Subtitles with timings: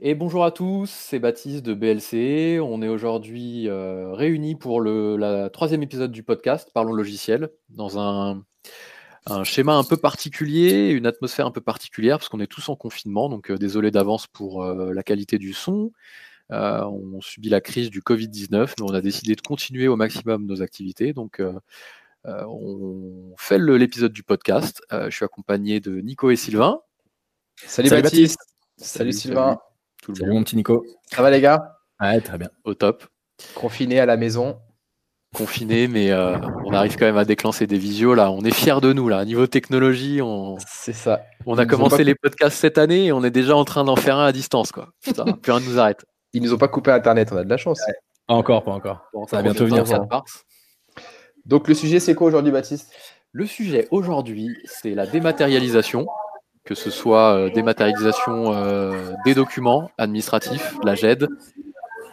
[0.00, 2.60] Et bonjour à tous, c'est Baptiste de BLC.
[2.60, 7.98] On est aujourd'hui euh, réunis pour le la troisième épisode du podcast Parlons logiciel, dans
[7.98, 8.44] un,
[9.26, 12.76] un schéma un peu particulier, une atmosphère un peu particulière, parce qu'on est tous en
[12.76, 15.90] confinement, donc euh, désolé d'avance pour euh, la qualité du son.
[16.52, 20.46] Euh, on subit la crise du Covid-19, mais on a décidé de continuer au maximum
[20.46, 21.52] nos activités, donc euh,
[22.26, 24.82] euh, on fait l'épisode du podcast.
[24.92, 26.80] Euh, je suis accompagné de Nico et Sylvain.
[27.56, 28.38] Salut, Salut Baptiste.
[28.76, 29.58] Salut, Salut, Sylvain.
[30.08, 30.86] Tout le Salut monde mon petit Nico.
[31.12, 31.76] Ça va les gars?
[32.00, 32.48] Ouais, très bien.
[32.64, 33.04] au top.
[33.54, 34.58] Confiné à la maison.
[35.36, 38.30] confiné, mais euh, on arrive quand même à déclancer des visios là.
[38.30, 39.22] On est fiers de nous là.
[39.26, 41.20] Niveau technologie, on, C'est ça.
[41.44, 43.96] on a Ils commencé les podcasts cette année et on est déjà en train d'en
[43.96, 44.88] faire un à distance quoi.
[45.02, 46.06] Putain, plus rien ne nous arrête.
[46.32, 47.78] Ils nous ont pas coupé Internet, on a de la chance.
[48.26, 49.04] Pas encore, pas encore.
[49.12, 50.44] Bon, Ça va bientôt venir, ça mars.
[51.44, 52.90] Donc le sujet c'est quoi aujourd'hui Baptiste?
[53.32, 56.06] Le sujet aujourd'hui, c'est la dématérialisation,
[56.68, 61.26] que ce soit euh, dématérialisation euh, des documents administratifs, la GED,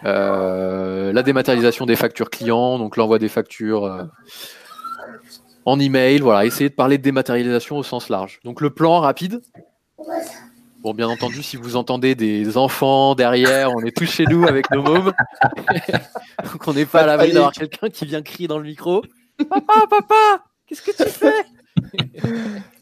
[0.05, 4.07] euh, la dématérialisation des factures clients, donc l'envoi des factures
[5.65, 8.39] en email, voilà, essayer de parler de dématérialisation au sens large.
[8.45, 9.41] Donc le plan rapide.
[10.79, 14.71] Bon, bien entendu, si vous entendez des enfants derrière, on est tous chez nous avec
[14.71, 15.11] nos mômes.
[16.43, 19.03] donc on n'est pas à l'abri d'avoir quelqu'un qui vient crier dans le micro.
[19.49, 21.43] Papa, papa, qu'est-ce que tu fais?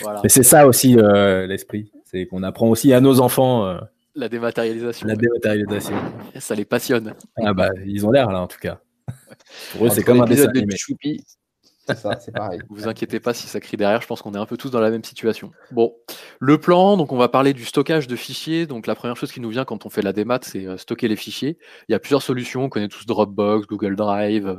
[0.00, 1.90] Voilà, Mais c'est ça aussi euh, l'esprit.
[2.04, 3.78] C'est qu'on apprend aussi à nos enfants euh,
[4.14, 5.20] la dématérialisation, la ouais.
[5.20, 5.96] dématérialisation.
[6.38, 7.14] ça les passionne.
[7.36, 8.80] Ah bah, ils ont l'air là en tout cas.
[9.72, 10.76] Pour eux, c'est comme un dessin de animé.
[10.76, 11.22] Choupi.
[11.86, 12.60] C'est ça, c'est pareil.
[12.68, 14.80] Vous inquiétez pas si ça crie derrière, je pense qu'on est un peu tous dans
[14.80, 15.52] la même situation.
[15.70, 15.94] Bon,
[16.40, 18.66] le plan, donc on va parler du stockage de fichiers.
[18.66, 21.06] Donc la première chose qui nous vient quand on fait la démat, c'est euh, stocker
[21.06, 21.58] les fichiers.
[21.88, 24.58] Il y a plusieurs solutions, on connaît tous Dropbox, Google Drive.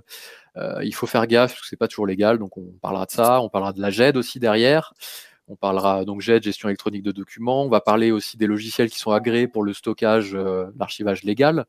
[0.57, 3.11] Euh, il faut faire gaffe parce que c'est pas toujours légal, donc on parlera de
[3.11, 3.41] ça.
[3.41, 4.93] On parlera de la GED aussi derrière.
[5.47, 7.63] On parlera donc GED, gestion électronique de documents.
[7.63, 11.65] On va parler aussi des logiciels qui sont agréés pour le stockage, euh, l'archivage légal.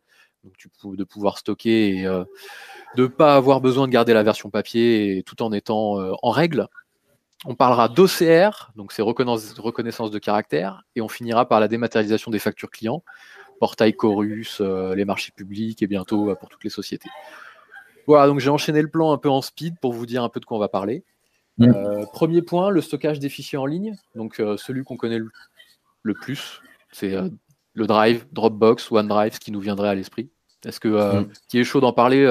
[0.56, 2.25] Tu peux, de pouvoir stocker et euh,
[2.97, 6.31] de ne pas avoir besoin de garder la version papier tout en étant euh, en
[6.31, 6.69] règle.
[7.44, 12.41] On parlera d'OCR, donc c'est reconnaissance, de caractère, et on finira par la dématérialisation des
[12.41, 13.04] factures clients,
[13.60, 17.10] portail Chorus, euh, les marchés publics et bientôt euh, pour toutes les sociétés.
[18.09, 20.41] Voilà, donc j'ai enchaîné le plan un peu en speed pour vous dire un peu
[20.41, 21.05] de quoi on va parler.
[21.59, 21.65] Mm.
[21.75, 25.31] Euh, premier point, le stockage des fichiers en ligne, donc euh, celui qu'on connaît le,
[26.03, 26.61] le plus,
[26.91, 27.29] c'est euh,
[27.75, 30.31] le Drive, Dropbox, OneDrive, ce qui nous viendrait à l'esprit.
[30.65, 30.89] Est-ce que
[31.21, 31.29] Mm.
[31.49, 32.25] qui est chaud d'en parler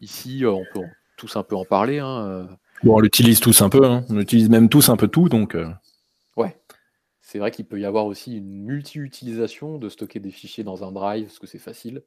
[0.00, 1.98] ici On peut en- tous un peu en parler.
[2.00, 2.48] hein.
[2.82, 3.84] Bon, on l'utilise tous un peu.
[3.86, 4.04] hein.
[4.10, 5.56] On utilise même tous un peu tout, donc.
[6.36, 6.56] Ouais.
[7.20, 10.92] C'est vrai qu'il peut y avoir aussi une multi-utilisation de stocker des fichiers dans un
[10.92, 12.02] drive, parce que c'est facile.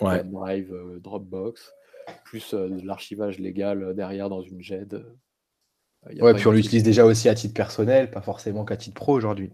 [0.00, 0.20] Ouais.
[0.20, 1.72] OneDrive, euh, Dropbox,
[2.24, 4.94] plus euh, de l'archivage légal euh, derrière dans une GED.
[4.94, 5.02] euh,
[6.20, 9.52] Ouais, puis on l'utilise déjà aussi à titre personnel, pas forcément qu'à titre pro aujourd'hui.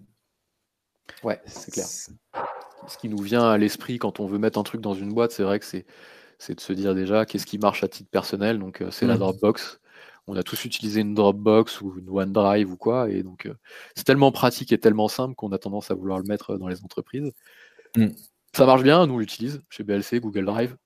[1.23, 1.87] Ouais, c'est clair.
[1.87, 5.33] Ce qui nous vient à l'esprit quand on veut mettre un truc dans une boîte,
[5.33, 5.87] c'est vrai que c'est
[6.39, 8.59] c'est de se dire déjà qu'est-ce qui marche à titre personnel.
[8.59, 9.19] Donc euh, c'est la Mm.
[9.19, 9.81] Dropbox.
[10.27, 13.55] On a tous utilisé une Dropbox ou une OneDrive ou quoi, et donc euh,
[13.95, 16.83] c'est tellement pratique et tellement simple qu'on a tendance à vouloir le mettre dans les
[16.83, 17.33] entreprises.
[17.97, 18.09] Mm.
[18.55, 20.77] Ça marche bien, nous on l'utilise chez BLC, Google Drive.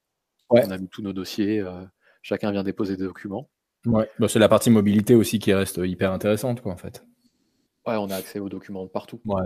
[0.50, 0.62] Ouais.
[0.66, 1.82] On a mis tous nos dossiers, euh,
[2.22, 3.48] chacun vient déposer des documents.
[3.86, 4.08] Ouais.
[4.18, 7.04] Bah, c'est la partie mobilité aussi qui reste hyper intéressante, quoi, en fait.
[7.86, 9.20] Ouais, on a accès aux documents de partout.
[9.26, 9.42] Ouais.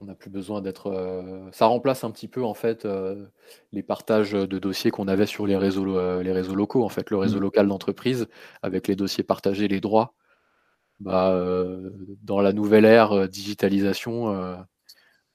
[0.00, 0.88] On n'a plus besoin d'être.
[0.88, 3.26] euh, Ça remplace un petit peu en fait euh,
[3.72, 7.16] les partages de dossiers qu'on avait sur les réseaux, les réseaux locaux, en fait, le
[7.16, 7.42] réseau Mm.
[7.42, 8.26] local d'entreprise
[8.62, 10.12] avec les dossiers partagés, les droits.
[11.00, 11.34] Bah,
[12.22, 14.56] dans la nouvelle ère digitalisation,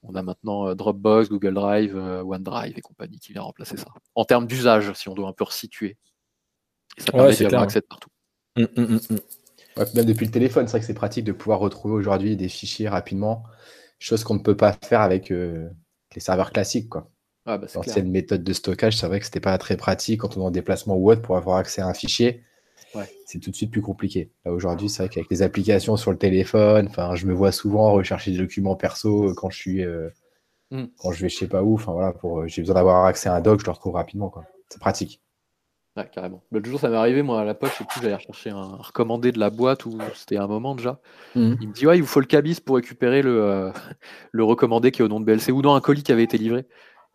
[0.03, 3.87] on a maintenant euh, Dropbox, Google Drive, euh, OneDrive et compagnie qui vient remplacer ça.
[4.15, 5.97] En termes d'usage, si on doit un peu resituer.
[6.97, 7.63] Et ça Ouais, permet c'est d'y avoir clair.
[7.63, 8.09] accès de partout.
[8.57, 9.19] Hum, hum, hum.
[9.77, 12.35] Ouais, puis même depuis le téléphone, c'est vrai que c'est pratique de pouvoir retrouver aujourd'hui
[12.37, 13.43] des fichiers rapidement,
[13.99, 15.69] chose qu'on ne peut pas faire avec euh,
[16.15, 16.89] les serveurs classiques.
[16.89, 17.09] Quoi.
[17.45, 17.67] Ah, bah.
[17.75, 20.51] L'ancienne méthode de stockage, c'est vrai que c'était pas très pratique quand on est en
[20.51, 22.43] déplacement ou autre pour avoir accès à un fichier.
[22.95, 23.09] Ouais.
[23.25, 24.31] C'est tout de suite plus compliqué.
[24.45, 27.91] Là aujourd'hui, c'est vrai qu'avec les applications sur le téléphone, enfin, je me vois souvent
[27.93, 30.09] rechercher des documents perso quand je suis, euh,
[30.71, 30.83] Mm.
[30.99, 31.75] quand je vais je sais pas où.
[31.75, 34.29] Enfin voilà, pour, euh, j'ai besoin d'avoir accès à un doc, je le retrouve rapidement.
[34.29, 34.43] Quoi.
[34.69, 35.21] C'est pratique.
[35.97, 36.43] Ouais, carrément.
[36.51, 39.31] Le jour, ça m'est arrivé, moi, à la poche, et puis j'allais rechercher un recommandé
[39.31, 40.99] de la boîte, ou c'était un moment déjà.
[41.35, 43.71] Il me dit, ouais, il vous faut le cabis pour récupérer le, euh,
[44.31, 46.37] le recommandé qui est au nom de BLC, ou dans un colis qui avait été
[46.37, 46.65] livré.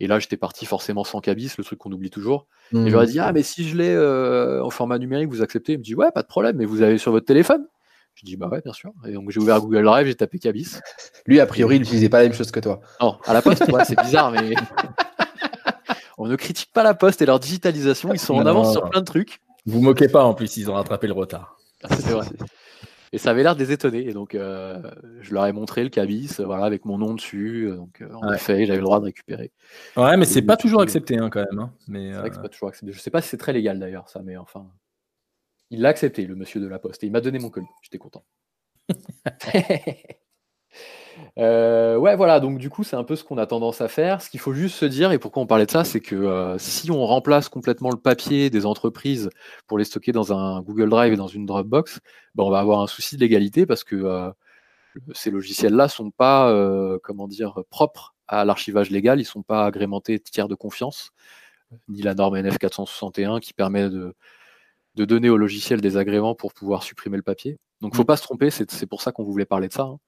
[0.00, 2.46] Et là, j'étais parti forcément sans cabis, le truc qu'on oublie toujours.
[2.73, 2.87] Mm.
[2.87, 5.75] Et j'aurais dit, ah, mais si je l'ai euh, en format numérique, vous acceptez?
[5.75, 7.67] Il me dit, ouais, pas de problème, mais vous avez sur votre téléphone?
[8.14, 8.93] Je dis, bah ouais, bien sûr.
[9.06, 10.79] Et donc, j'ai ouvert Google Drive, j'ai tapé cabis.
[11.26, 12.81] Lui, a priori, il n'utilisait pas la même chose que toi.
[13.00, 14.55] Non, à la poste, ouais, c'est bizarre, mais.
[16.17, 18.88] On ne critique pas la poste et leur digitalisation, ils sont en avance non, sur
[18.88, 19.41] plein de trucs.
[19.67, 21.56] Vous moquez pas en plus, ils ont rattrapé le retard.
[21.82, 22.26] Ah, C'est vrai.
[23.12, 24.09] Et ça avait l'air de les étonner.
[24.09, 24.81] Et donc, euh,
[25.21, 27.71] je leur ai montré le cabis, voilà, avec mon nom dessus.
[27.75, 29.53] Donc, en effet, j'avais le droit de récupérer.
[29.97, 31.59] Ouais, mais c'est pas toujours accepté hein, quand même.
[31.59, 31.73] Hein.
[31.89, 32.93] Mais, c'est vrai que c'est pas toujours accepté.
[32.93, 34.67] Je sais pas si c'est très légal d'ailleurs, ça, mais enfin.
[35.71, 37.03] Il l'a accepté, le monsieur de la poste.
[37.03, 37.67] Et il m'a donné mon colis.
[37.83, 38.25] J'étais content.
[41.38, 44.22] Euh, ouais, voilà, donc du coup, c'est un peu ce qu'on a tendance à faire.
[44.22, 46.58] Ce qu'il faut juste se dire, et pourquoi on parlait de ça, c'est que euh,
[46.58, 49.31] si on remplace complètement le papier des entreprises
[49.66, 52.00] pour les stocker dans un Google Drive et dans une Dropbox,
[52.34, 54.31] ben, on va avoir un souci de légalité parce que euh,
[55.12, 56.52] ces logiciels-là sont pas,
[57.02, 61.10] comment dire, propres à l'archivage légal, ils sont pas agrémentés tiers de confiance,
[61.88, 64.14] ni la norme NF 461 qui permet de,
[64.94, 67.58] de donner au logiciel des agréments pour pouvoir supprimer le papier.
[67.81, 68.06] Donc, faut mmh.
[68.06, 69.82] pas se tromper, c'est pour ça qu'on voulait parler de ça.
[69.82, 69.99] Hein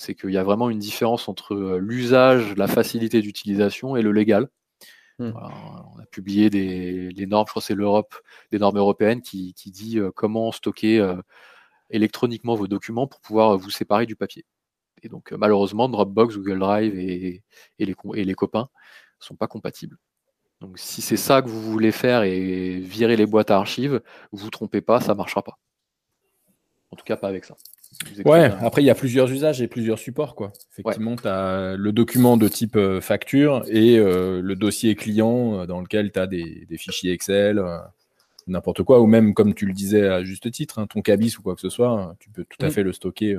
[0.00, 4.12] c'est qu'il y a vraiment une différence entre euh, l'usage, la facilité d'utilisation et le
[4.12, 4.48] légal.
[5.18, 5.32] Hmm.
[5.34, 8.14] on a publié des normes, je crois que c'est l'Europe,
[8.50, 11.16] des normes européennes qui, qui dit euh, comment stocker euh,
[11.90, 14.46] électroniquement vos documents pour pouvoir vous séparer du papier.
[15.02, 17.42] Et donc malheureusement, Dropbox, Google Drive et,
[17.78, 18.70] les, et les copains
[19.20, 19.98] ne sont pas compatibles.
[20.62, 24.00] Donc si c'est ça que vous voulez faire et virer les boîtes à archives,
[24.32, 25.58] vous vous trompez pas, ça ne marchera pas.
[26.90, 27.56] En tout cas, pas avec ça.
[28.24, 30.34] Ouais, après, il y a plusieurs usages et plusieurs supports.
[30.34, 30.52] Quoi.
[30.72, 35.66] Effectivement, tu as le document de type euh, facture et euh, le dossier client euh,
[35.66, 37.62] dans lequel tu as des, fichiers Excel,
[38.46, 41.42] n'importe quoi, ou même, comme tu le disais à juste titre, hein, ton cabis ou
[41.42, 42.70] quoi que ce soit, hein, tu peux tout à mm.
[42.70, 43.38] fait le stocker,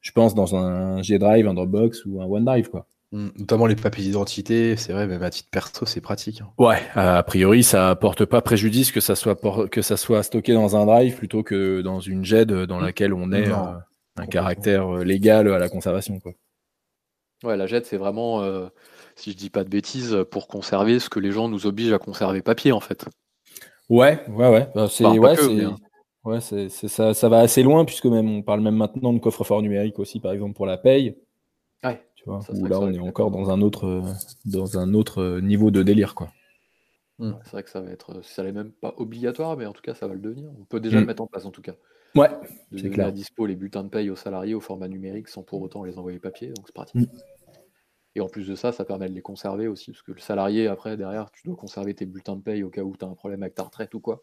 [0.00, 2.70] je pense, dans un G-Drive, un Dropbox ou un OneDrive.
[2.70, 2.86] Quoi.
[3.12, 6.40] Mm, notamment les papiers d'identité, c'est vrai, même à titre perso, c'est pratique.
[6.40, 6.50] Hein.
[6.58, 9.36] Ouais, a priori, ça apporte pas préjudice que ça soit
[9.68, 12.84] que ça soit stocké dans un drive plutôt que dans une GED dans mm.
[12.84, 13.78] laquelle on ait euh,
[14.16, 16.18] un caractère euh, légal à la conservation.
[16.18, 16.32] Quoi.
[17.44, 18.66] Ouais, la GED, c'est vraiment, euh,
[19.14, 21.98] si je dis pas de bêtises, pour conserver ce que les gens nous obligent à
[21.98, 23.04] conserver papier, en fait.
[23.88, 24.68] Ouais, ouais, ouais.
[24.74, 29.12] Bah, c'est ouais, c'est ça, ça va assez loin puisque même on parle même maintenant
[29.12, 31.16] de coffre-fort numérique aussi, par exemple pour la paye.
[31.84, 34.02] Ouais où là on est encore dans un autre
[34.44, 36.32] dans un autre niveau de délire quoi.
[37.18, 37.32] Hmm.
[37.44, 39.94] c'est vrai que ça va être, ça n'est même pas obligatoire, mais en tout cas
[39.94, 40.50] ça va le devenir.
[40.60, 41.06] On peut déjà le hmm.
[41.06, 41.74] mettre en place en tout cas.
[42.14, 42.30] Ouais.
[42.72, 45.62] De donner à dispo les bulletins de paye aux salariés au format numérique sans pour
[45.62, 47.08] autant les envoyer papier, donc c'est pratique.
[48.14, 50.68] Et en plus de ça, ça permet de les conserver aussi, parce que le salarié,
[50.68, 53.14] après, derrière, tu dois conserver tes bulletins de paye au cas où tu as un
[53.14, 54.22] problème avec ta retraite ou quoi.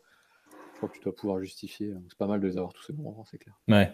[0.71, 1.93] Je crois que tu dois pouvoir justifier.
[2.09, 3.55] C'est pas mal de les avoir tous ces moments, c'est clair.
[3.67, 3.91] Ouais.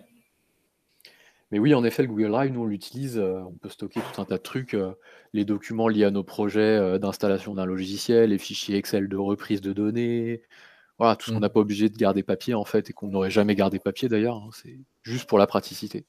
[1.52, 3.18] Mais oui, en effet, le Google Drive, nous, on l'utilise.
[3.18, 4.94] Euh, on peut stocker tout un tas de trucs, euh,
[5.34, 9.62] les documents liés à nos projets euh, d'installation d'un logiciel, les fichiers Excel de reprise
[9.62, 10.44] de données.
[11.00, 11.42] Voilà, tout ce qu'on mmh.
[11.42, 14.36] n'a pas obligé de garder papier, en fait, et qu'on n'aurait jamais gardé papier d'ailleurs.
[14.36, 16.06] Hein, c'est juste pour la praticité.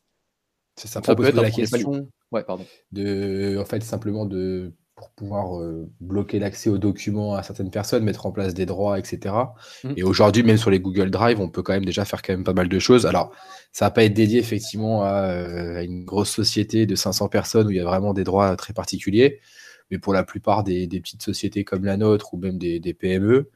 [0.77, 2.09] C'est ça, ça peut être la question.
[2.33, 2.67] Ouais, pardon.
[2.93, 8.05] De, en fait, simplement de pour pouvoir euh, bloquer l'accès aux documents à certaines personnes,
[8.05, 9.35] mettre en place des droits, etc.
[9.83, 9.93] Mmh.
[9.97, 12.45] Et aujourd'hui, même sur les Google Drive, on peut quand même déjà faire quand même
[12.45, 13.07] pas mal de choses.
[13.07, 13.33] Alors,
[13.73, 17.71] ça va pas être dédié effectivement euh, à, une grosse société de 500 personnes où
[17.71, 19.41] il y a vraiment des droits très particuliers.
[19.91, 23.49] Mais pour la plupart des, petites sociétés comme la nôtre ou même des, PME,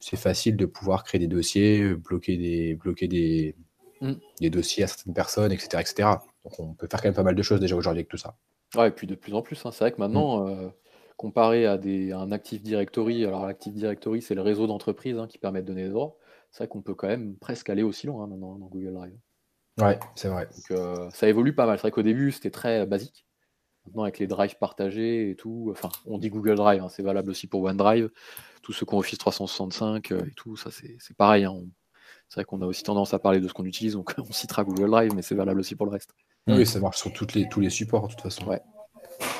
[0.00, 3.54] c'est facile de pouvoir créer des dossiers, bloquer des, bloquer des,
[4.00, 4.12] mmh.
[4.40, 6.08] des dossiers à certaines personnes, etc., etc.
[6.44, 8.34] Donc on peut faire quand même pas mal de choses déjà aujourd'hui avec tout ça.
[8.74, 9.70] Ouais, et puis de plus en plus, hein.
[9.70, 10.48] c'est vrai que maintenant, mmh.
[10.48, 10.68] euh,
[11.16, 15.38] comparé à, des, un Active Directory, alors l'Active Directory, c'est le réseau d'entreprises hein, qui
[15.38, 16.16] permet de donner des droits.
[16.50, 19.18] C'est vrai qu'on peut quand même presque aller aussi loin hein, maintenant dans Google Drive.
[19.80, 20.46] Ouais, c'est vrai.
[20.46, 21.76] Donc, euh, ça évolue pas mal.
[21.76, 23.26] C'est vrai qu'au début, c'était très basique.
[23.86, 27.30] Maintenant, avec les drives partagés et tout, enfin, on dit Google Drive, hein, c'est valable
[27.30, 28.10] aussi pour OneDrive.
[28.62, 31.46] Tous ceux qui ont Office 365 euh, et tout, ça, c'est pareil.
[32.28, 34.64] C'est vrai qu'on a aussi tendance à parler de ce qu'on utilise, donc on citera
[34.64, 36.14] Google Drive, mais c'est valable aussi pour le reste.
[36.48, 38.46] Oui, ça marche sur toutes les, tous les supports, de toute façon.
[38.46, 38.60] Ouais.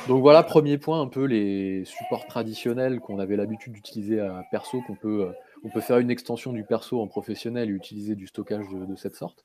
[0.09, 4.81] Donc voilà, premier point, un peu les supports traditionnels qu'on avait l'habitude d'utiliser à perso,
[4.87, 5.33] qu'on peut, euh,
[5.65, 9.17] on peut faire une extension du perso en professionnel et utiliser du stockage de, cette
[9.17, 9.45] sorte.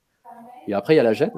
[0.67, 1.31] Et après, il y a la GED.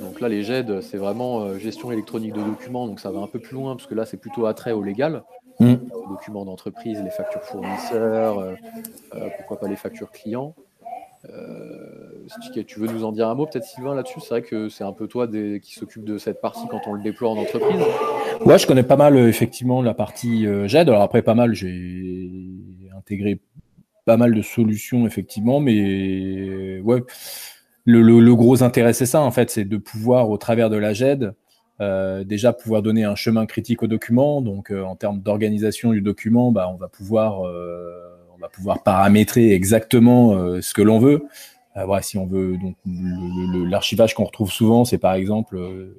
[0.00, 3.26] Donc là, les GED, c'est vraiment euh, gestion électronique de documents, donc ça va un
[3.26, 5.24] peu plus loin, parce que là, c'est plutôt attrait au légal,
[5.60, 5.74] mmh.
[5.92, 8.54] aux documents d'entreprise, les factures fournisseurs, euh,
[9.36, 10.54] pourquoi pas les factures clients.
[11.28, 12.26] Euh,
[12.66, 14.20] tu veux nous en dire un mot peut-être Sylvain là-dessus?
[14.20, 17.02] C'est vrai que c'est un peu toi qui s'occupe de cette partie quand on le
[17.02, 17.80] déploie en entreprise.
[18.44, 20.88] Ouais, je connais pas mal euh, effectivement la partie euh, GED.
[20.88, 22.30] Alors après pas mal, j'ai
[22.96, 23.40] intégré
[24.04, 27.02] pas mal de solutions effectivement, mais ouais,
[27.84, 31.34] le, gros intérêt c'est ça en fait, c'est de pouvoir au travers de la GED
[32.24, 34.40] déjà pouvoir donner un chemin critique au document.
[34.40, 37.42] Donc en termes d'organisation du document, bah, on va pouvoir
[38.42, 41.24] va pouvoir paramétrer exactement euh, ce que l'on veut.
[41.76, 42.76] Euh, voilà, si on veut, donc
[43.70, 45.96] l'archivage qu'on retrouve souvent, c'est par exemple euh,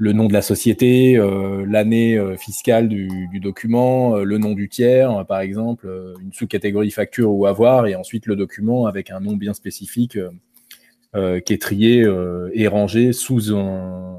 [0.00, 1.22] le nom de la société,
[1.66, 5.90] l'année fiscale du, document, le nom du tiers, par exemple,
[6.22, 10.18] une sous-catégorie facture ou avoir, et ensuite le document avec un nom bien spécifique
[11.12, 12.06] qui est trié
[12.54, 14.16] et rangé sous un,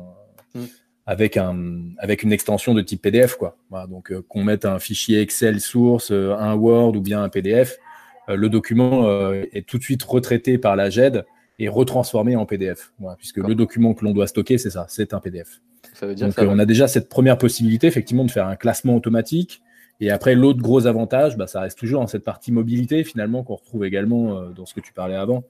[0.54, 0.66] mm.
[1.08, 1.58] avec, un,
[1.98, 3.36] avec une extension de type PDF.
[3.36, 3.58] Quoi.
[3.90, 7.80] donc qu'on mette un fichier Excel source, un Word ou bien un PDF,
[8.28, 11.26] le document est tout de suite retraité par la GED
[11.60, 12.92] et retransformé en PDF.
[13.18, 15.62] puisque le document que l'on doit stocker, c'est ça, c'est un PDF.
[16.02, 19.62] Donc, on a déjà cette première possibilité, effectivement, de faire un classement automatique.
[20.00, 23.56] Et après, l'autre gros avantage, bah, ça reste toujours dans cette partie mobilité, finalement, qu'on
[23.56, 25.44] retrouve également euh, dans ce que tu parlais avant,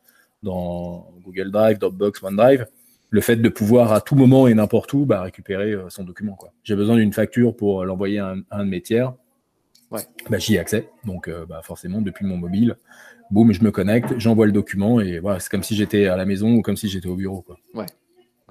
[0.44, 2.68] dans Google Drive, Dropbox, OneDrive.
[3.12, 6.38] Le fait de pouvoir, à tout moment et n'importe où, bah, récupérer euh, son document.
[6.64, 9.14] J'ai besoin d'une facture pour l'envoyer à, un, de mes tiers.
[9.90, 10.02] Ouais.
[10.30, 10.90] Bah, j'y ai accès.
[11.06, 12.76] Donc, euh, forcément, depuis mon mobile,
[13.32, 16.26] boum, je me connecte, j'envoie le document et voilà, c'est comme si j'étais à la
[16.26, 17.42] maison ou comme si j'étais au bureau.
[17.42, 17.58] Quoi.
[17.74, 17.86] Ouais.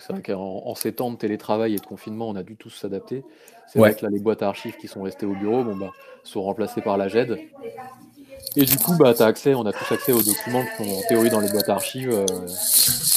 [0.01, 3.23] C'est vrai qu'en ces temps de télétravail et de confinement, on a dû tous s'adapter.
[3.69, 5.93] C'est vrai que là, les boîtes à archives qui sont restées au bureau bon, bah,
[6.25, 7.39] sont remplacées par la GED.
[8.57, 11.03] Et du coup, bah, as accès, on a tous accès aux documents qui sont en
[11.09, 12.11] théorie dans les boîtes à archives.
[12.11, 12.25] Euh,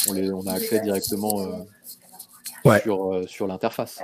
[0.09, 1.41] on, les, on, a accès directement
[2.65, 4.01] euh, sur, euh, sur l'interface.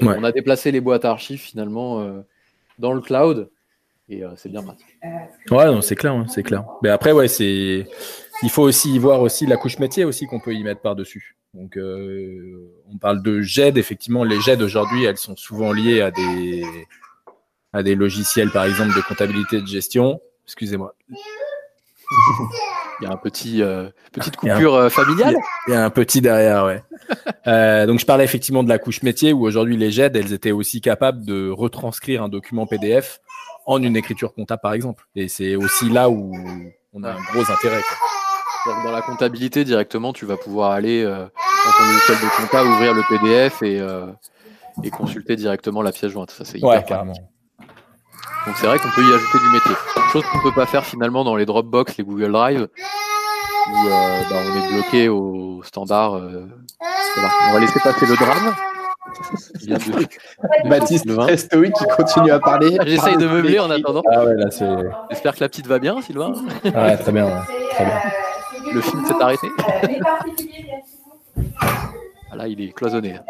[0.00, 2.22] On a déplacé les boîtes à archives finalement
[2.78, 3.50] dans le cloud
[4.08, 4.86] et c'est bien pratique.
[5.50, 6.64] Ouais, c'est clair, hein, c'est clair.
[6.82, 7.86] Mais après, ouais, c'est
[8.42, 11.36] il faut aussi y voir aussi la couche métier aussi qu'on peut y mettre par-dessus.
[11.54, 13.78] Donc, euh, on parle de GED.
[13.78, 16.64] Effectivement, les GED aujourd'hui, elles sont souvent liées à des,
[17.72, 20.20] à des logiciels, par exemple, de comptabilité de gestion.
[20.44, 20.94] Excusez-moi.
[23.00, 25.36] Il y a un petit euh, petite coupure euh, familiale.
[25.66, 26.82] Il y a un petit derrière, ouais.
[27.86, 30.80] donc je parlais effectivement de la couche métier où aujourd'hui les GED, elles étaient aussi
[30.80, 33.20] capables de retranscrire un document PDF
[33.68, 35.04] en une écriture comptable, par exemple.
[35.14, 36.32] Et c'est aussi là où
[36.94, 37.82] on a un gros intérêt.
[38.84, 42.94] Dans la comptabilité, directement, tu vas pouvoir aller euh, dans ton logiciel de compta, ouvrir
[42.94, 44.10] le PDF euh,
[44.82, 46.30] et, consulter directement la pièce jointe.
[46.30, 47.14] Ça, c'est hyper carrément.
[48.46, 49.74] Donc c'est vrai qu'on peut y ajouter du métier.
[50.12, 52.68] Chose qu'on ne peut pas faire finalement dans les Dropbox, les Google Drive,
[53.70, 56.14] où euh, bah, on est bloqué au standard.
[56.14, 58.54] On va laisser passer le drame.
[60.64, 62.76] Baptiste Restoï qui continue à parler.
[62.78, 64.02] Ah, j'essaye de meubler en attendant.
[64.10, 64.24] Ah
[65.10, 66.32] J'espère que la petite va bien, Sylvain.
[66.64, 67.28] Ouais, très bien,
[67.70, 68.00] très bien.
[68.72, 69.48] Le film s'est arrêté.
[72.30, 73.20] ah là, il est cloisonné.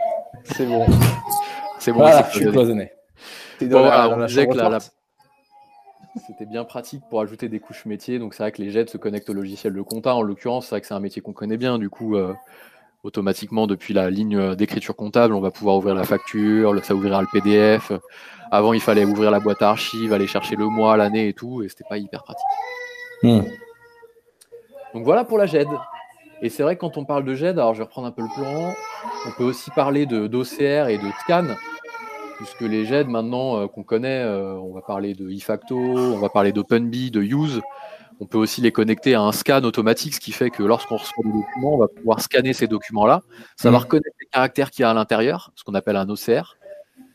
[0.44, 0.86] C'est bon.
[1.78, 2.92] C'est bon, voilà, je suis cloisonné.
[3.60, 4.54] on disait que
[6.26, 8.18] c'était bien pratique pour ajouter des couches métiers.
[8.18, 10.14] Donc c'est vrai que les jets se connectent au logiciel de compta.
[10.14, 11.78] En l'occurrence, c'est vrai que c'est un métier qu'on connaît bien.
[11.78, 12.34] Du coup, euh,
[13.04, 17.28] automatiquement, depuis la ligne d'écriture comptable, on va pouvoir ouvrir la facture, ça ouvrira le
[17.32, 17.92] PDF.
[18.50, 21.62] Avant, il fallait ouvrir la boîte à archives, aller chercher le mois, l'année et tout,
[21.62, 22.46] et c'était pas hyper pratique.
[23.22, 23.42] Hmm.
[24.94, 25.68] Donc voilà pour la GED.
[26.40, 28.22] Et c'est vrai que quand on parle de GED, alors je vais reprendre un peu
[28.22, 28.72] le plan,
[29.26, 31.44] on peut aussi parler d'OCR et de scan,
[32.36, 36.28] puisque les GED maintenant euh, qu'on connaît, euh, on va parler de eFacto, on va
[36.28, 37.60] parler d'OpenBee, de Use,
[38.20, 41.24] on peut aussi les connecter à un scan automatique, ce qui fait que lorsqu'on reçoit
[41.24, 43.22] des documents, on va pouvoir scanner ces documents-là.
[43.56, 43.82] Ça va mm.
[43.82, 46.56] reconnaître les caractères qu'il y a à l'intérieur, ce qu'on appelle un OCR,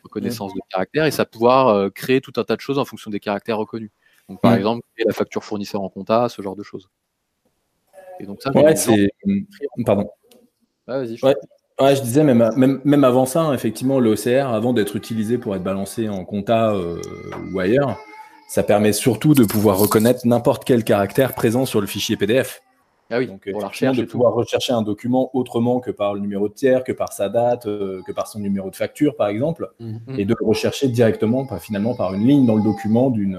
[0.02, 0.56] reconnaissance mm.
[0.56, 3.10] de caractères, et ça va pouvoir euh, créer tout un tas de choses en fonction
[3.10, 3.90] des caractères reconnus.
[4.28, 4.56] Donc, par mm.
[4.56, 6.88] exemple, la facture fournisseur en compta, ce genre de choses.
[8.20, 9.10] Et donc ça, ouais, c'est.
[9.84, 10.08] Pardon.
[10.86, 11.16] vas-y.
[11.18, 16.08] je disais, même, même, même avant ça, effectivement, l'OCR, avant d'être utilisé pour être balancé
[16.08, 17.00] en compta euh,
[17.52, 17.98] ou ailleurs,
[18.48, 22.62] ça permet surtout de pouvoir reconnaître n'importe quel caractère présent sur le fichier PDF.
[23.10, 26.20] Ah oui, Donc, pour la recherche, de pouvoir rechercher un document autrement que par le
[26.20, 29.28] numéro de tiers, que par sa date, euh, que par son numéro de facture, par
[29.28, 30.00] exemple, mhm.
[30.18, 33.38] et de le rechercher directement, finalement par une ligne dans le document d'une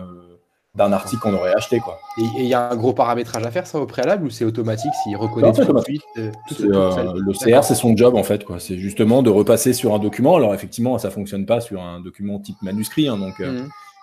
[0.75, 1.79] d'un article qu'on aurait acheté.
[1.79, 1.99] Quoi.
[2.17, 4.91] Et il y a un gros paramétrage à faire ça au préalable ou c'est automatique
[5.03, 6.31] s'il reconnaît tout de suite euh,
[6.61, 8.43] euh, Le CR, c'est son job en fait.
[8.43, 8.59] Quoi.
[8.59, 10.35] C'est justement de repasser sur un document.
[10.35, 13.07] Alors effectivement, ça fonctionne pas sur un document type manuscrit.
[13.07, 13.41] Hein, donc,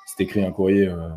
[0.03, 0.89] mhm c'est écrit un courrier.
[0.89, 1.09] Euh,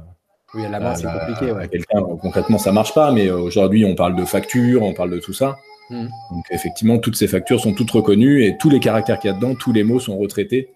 [0.53, 1.53] oui, à la main, c'est compliqué.
[1.71, 5.33] Quelqu'un, concrètement, ça marche pas, mais aujourd'hui, on parle de factures, on parle de tout
[5.33, 5.57] ça.
[5.89, 6.07] Hmm.
[6.31, 9.35] Donc, effectivement, toutes ces factures sont toutes reconnues et tous les caractères qu'il y a
[9.35, 10.69] dedans, tous les mots sont retraités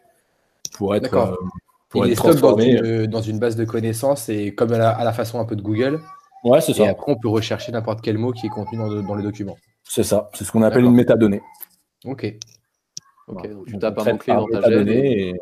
[0.74, 1.36] pour être, euh,
[1.90, 3.08] pour être transformés.
[3.08, 6.00] Dans une, base de connaissances et comme à la, façon un peu de Google.
[6.44, 6.84] Ouais, c'est ça.
[6.84, 9.58] Et après, on peut rechercher n'importe quel mot qui est contenu dans, dans les documents.
[9.84, 10.30] C'est ça.
[10.34, 11.42] C'est ce qu'on appelle une métadonnée.
[12.06, 12.36] Ok.
[13.28, 15.34] Ok, donc tu tapes un mot-clé dans ta Et...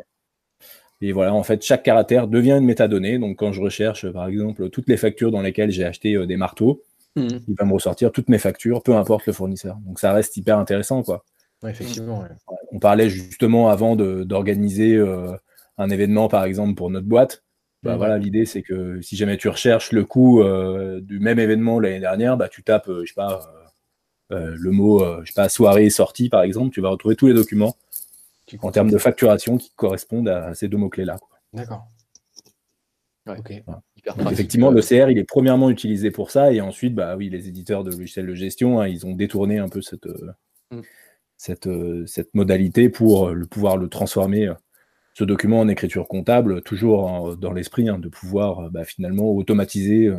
[1.00, 3.18] Et voilà, en fait, chaque caractère devient une métadonnée.
[3.18, 6.36] Donc, quand je recherche, par exemple, toutes les factures dans lesquelles j'ai acheté euh, des
[6.36, 6.82] marteaux,
[7.14, 7.28] hmm.
[7.46, 9.76] il va me ressortir toutes mes factures, peu importe le fournisseur.
[9.86, 11.24] Donc, ça reste hyper intéressant, quoi.
[11.66, 12.24] effectivement.
[12.72, 15.32] On parlait justement avant d'organiser euh,
[15.78, 17.44] un événement, par exemple, pour notre boîte.
[17.84, 17.98] Bah, hmm.
[17.98, 22.00] voilà, l'idée, c'est que si jamais tu recherches le coût euh, du même événement l'année
[22.00, 23.40] dernière, bah, tu tapes, je sais pas,
[24.30, 27.76] le mot, je sais pas, soirée sortie, par exemple, tu vas retrouver tous les documents
[28.62, 31.16] en termes de facturation qui correspondent à ces deux mots-clés-là.
[31.52, 31.86] D'accord.
[34.30, 37.84] Effectivement, le CR, il est premièrement utilisé pour ça, et ensuite, bah oui, les éditeurs
[37.84, 40.06] de logiciels de gestion, hein, ils ont détourné un peu cette,
[40.70, 40.80] mm.
[41.36, 41.68] cette,
[42.06, 44.50] cette modalité pour le pouvoir le transformer
[45.12, 50.10] ce document en écriture comptable, toujours dans l'esprit hein, de pouvoir bah, finalement automatiser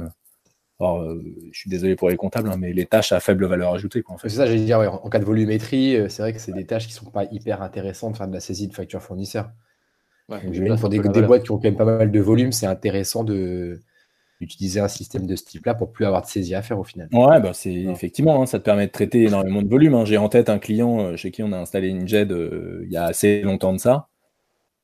[0.79, 1.21] alors, euh,
[1.51, 4.01] je suis désolé pour les comptables, hein, mais les tâches à faible valeur ajoutée.
[4.07, 4.29] En fait.
[4.29, 6.87] C'est ça, j'allais dire, en cas de volumétrie, euh, c'est vrai que c'est des tâches
[6.87, 9.49] qui ne sont pas hyper intéressantes de faire de la saisie de factures fournisseurs.
[10.29, 10.39] Ouais,
[10.77, 13.81] pour des, boîtes qui ont quand même pas mal de volume, c'est intéressant de
[14.39, 17.09] d'utiliser un système de ce type-là pour plus avoir de saisie à faire au final.
[17.11, 19.95] Ouais, bah c'est effectivement, hein, ça te permet de traiter énormément de volume.
[19.95, 20.05] Hein.
[20.05, 22.33] J'ai en tête un client euh, chez qui on a installé une JED
[22.85, 24.07] il y a assez longtemps de ça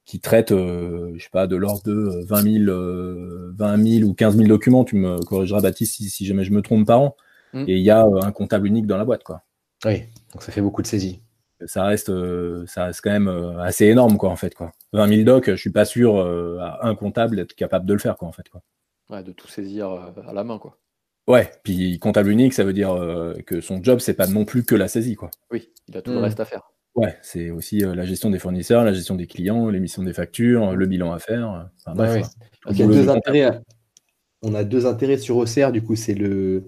[0.06, 4.48] qui traite, euh, je sais pas, de l'ordre de 20 000, 20 ou 15 000
[4.48, 4.86] documents.
[4.86, 7.16] Tu me corrigeras, Baptiste, si, jamais je me trompe par an.
[7.54, 7.66] Mm.
[7.68, 9.42] Et il y a euh, un comptable unique dans la boîte, quoi.
[9.84, 11.22] Oui, donc ça fait beaucoup de saisies.
[11.66, 13.28] Ça reste, euh, ça reste quand même
[13.60, 14.72] assez énorme, quoi, en fait, quoi.
[14.94, 16.20] 20 000 docs, je suis pas sûr
[16.62, 18.62] à un comptable d'être capable de le faire, quoi, en fait, quoi.
[19.10, 19.90] Ouais, de tout saisir
[20.28, 20.78] à la main, quoi.
[21.28, 22.96] Ouais, puis comptable unique, ça veut dire
[23.48, 25.32] que son job, c'est pas non plus que la saisie, quoi.
[25.52, 26.24] Oui, il a tout le mm.
[26.24, 26.72] reste à faire.
[26.96, 30.74] Ouais, c'est aussi euh, la gestion des fournisseurs, la gestion des clients, l'émission des factures,
[30.74, 31.70] le bilan à faire.
[34.42, 36.68] On a deux intérêts sur OCR, du coup, c'est le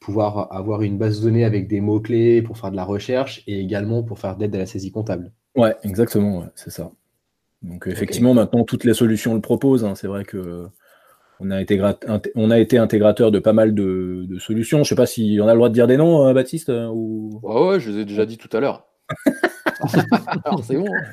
[0.00, 3.58] pouvoir avoir une base de données avec des mots-clés pour faire de la recherche et
[3.58, 5.32] également pour faire d'aide à la saisie comptable.
[5.56, 6.92] Ouais, exactement, c'est ça.
[7.62, 9.84] Donc effectivement, maintenant, toutes les solutions le proposent.
[9.84, 9.94] Hein.
[9.94, 10.68] C'est vrai que
[11.40, 11.82] on a, été
[12.34, 14.78] on a été intégrateur de pas mal de, solutions.
[14.78, 16.70] Je ne sais pas si on a le droit de dire des noms, euh, Baptiste
[16.70, 17.40] ou...
[17.42, 18.86] ouais, je les ai déjà dit tout à l'heure.
[20.62, 20.86] c'est bon.
[20.86, 21.12] Hein.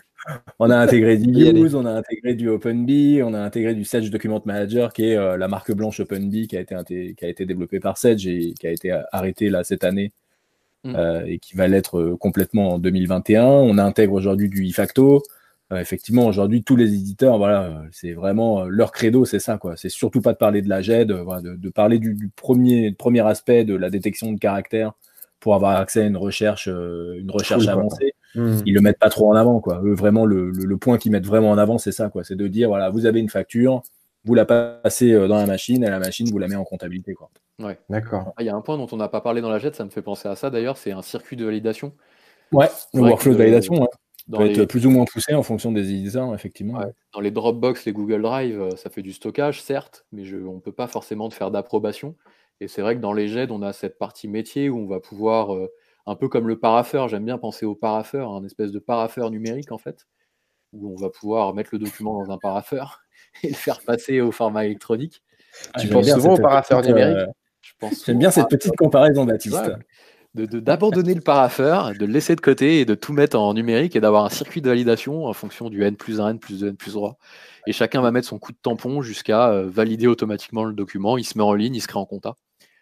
[0.60, 1.30] On a intégré du
[1.64, 5.18] Use, on a intégré du OpenBee, on a intégré du Sedge Document Manager, qui est
[5.18, 8.54] euh, la marque blanche OpenBee qui a été, qui a été développée par Sedge et
[8.54, 10.12] qui a été arrêté là cette année
[10.84, 10.96] mm.
[10.96, 13.44] euh, et qui va l'être euh, complètement en 2021.
[13.44, 15.24] On intègre aujourd'hui du ifacto.
[15.72, 19.78] effectivement, aujourd'hui, tous les éditeurs, voilà, c'est vraiment leur credo, c'est ça, quoi.
[19.78, 23.76] C'est surtout pas de parler de la GED, de, parler du, premier, premier aspect de
[23.76, 24.94] la détection de caractères
[25.42, 28.14] pour avoir accès à une recherche, euh, une recherche avancée.
[28.36, 28.62] Mmh.
[28.66, 29.82] Ils le mettent pas trop en avant, quoi.
[29.84, 32.24] Eux, vraiment, le, le, point qu'ils mettent vraiment en avant, c'est ça, quoi.
[32.24, 33.82] C'est de dire, voilà, vous avez une facture,
[34.24, 37.14] vous la passez euh, dans la machine, et la machine vous la met en comptabilité,
[37.14, 37.30] quoi.
[37.60, 38.34] Ouais, d'accord.
[38.38, 39.86] Ah, il y a un point dont on n'a pas parlé dans la jet, ça
[39.86, 41.94] me fait penser à ça d'ailleurs, c'est un circuit de validation.
[42.52, 43.88] Ouais, le workflow de validation, ouais.
[44.32, 46.82] peut être plus ou moins poussé en fonction des éditeurs, effectivement.
[47.14, 50.56] Dans les Dropbox, les Google Drive, euh, ça fait du stockage, certes, mais je, on
[50.56, 52.16] ne peut pas forcément faire d'approbation.
[52.60, 55.00] Et c'est vrai que dans les GED, on a cette partie métier où on va
[55.00, 55.72] pouvoir, euh,
[56.06, 59.72] un peu comme le paraffeur, j'aime bien penser au paraffeur, un espèce de paraffeur numérique
[59.72, 60.08] en fait,
[60.74, 63.02] où on va pouvoir mettre le document dans un paraffeur
[63.44, 65.22] et le faire passer au format électronique.
[65.74, 69.72] Ah, tu penses souvent au paraffeur numérique euh, J'aime bien cette petite comparaison, Baptiste.
[70.34, 74.00] d'abandonner le paraffeur, de le laisser de côté et de tout mettre en numérique et
[74.00, 76.78] d'avoir un circuit de validation en fonction du N plus 1, N plus 2, N
[76.78, 77.18] plus 3.
[77.68, 81.18] Et chacun va mettre son coup de tampon jusqu'à euh, valider automatiquement le document.
[81.18, 82.36] Il se met en ligne, il se crée en compta.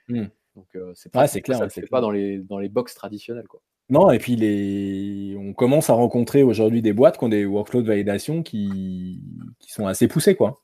[0.08, 0.28] Hmm.
[0.60, 3.48] Donc euh, c'est pas, clair, ça ne pas dans les, dans les box traditionnelles.
[3.48, 3.62] Quoi.
[3.90, 5.38] Non, et puis les...
[5.40, 9.22] on commence à rencontrer aujourd'hui des boîtes qui ont des workflows de validation qui,
[9.60, 10.36] qui sont assez poussés.
[10.36, 10.62] Quoi.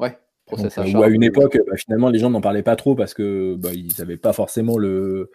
[0.00, 3.12] Ouais, process Ou à une époque, bah, finalement, les gens n'en parlaient pas trop parce
[3.12, 5.30] que bah, ils n'avaient pas forcément le.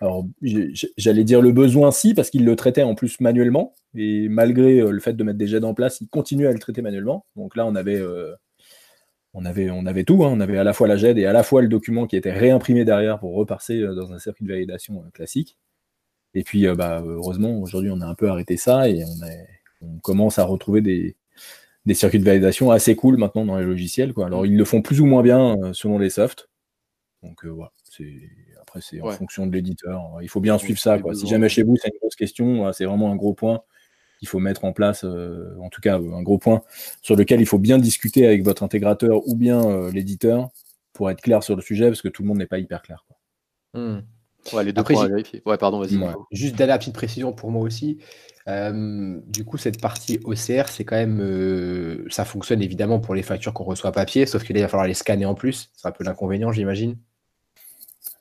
[0.00, 0.24] Alors,
[0.96, 3.74] j'allais dire le besoin, si, parce qu'ils le traitaient en plus manuellement.
[3.96, 6.58] Et malgré euh, le fait de mettre des jets en place, ils continuaient à le
[6.58, 7.26] traiter manuellement.
[7.36, 8.32] Donc là, on avait euh,
[9.34, 10.30] on avait, on avait tout, hein.
[10.32, 12.32] on avait à la fois la GED et à la fois le document qui était
[12.32, 15.56] réimprimé derrière pour repasser euh, dans un circuit de validation euh, classique.
[16.34, 19.04] Et puis, euh, bah, heureusement, aujourd'hui, on a un peu arrêté ça et
[19.80, 21.16] on, commence à retrouver des,
[21.94, 24.14] circuits de validation assez cool maintenant dans les logiciels.
[24.14, 24.26] Quoi.
[24.26, 26.48] Alors, ils le font plus ou moins bien selon les softs.
[27.22, 27.72] Donc, voilà,
[28.60, 30.18] après, c'est en fonction de l'éditeur.
[30.22, 30.98] Il faut bien suivre ça.
[30.98, 31.14] Quoi.
[31.14, 33.62] Si jamais chez vous, c'est une grosse question, c'est vraiment un gros point
[34.22, 36.62] il faut mettre en place, euh, en tout cas un gros point
[37.02, 40.48] sur lequel il faut bien discuter avec votre intégrateur ou bien euh, l'éditeur
[40.92, 43.04] pour être clair sur le sujet, parce que tout le monde n'est pas hyper clair.
[43.74, 44.00] Hmm.
[44.62, 45.42] les deux points à vérifier.
[45.44, 45.98] Ouais, pardon, vas-y.
[46.30, 47.98] Juste la petite précision pour moi aussi.
[48.48, 52.04] Euh, du coup, cette partie OCR, c'est quand même.
[52.10, 55.26] ça fonctionne évidemment pour les factures qu'on reçoit papier, sauf qu'il va falloir les scanner
[55.26, 55.70] en plus.
[55.74, 56.96] C'est un peu l'inconvénient, j'imagine.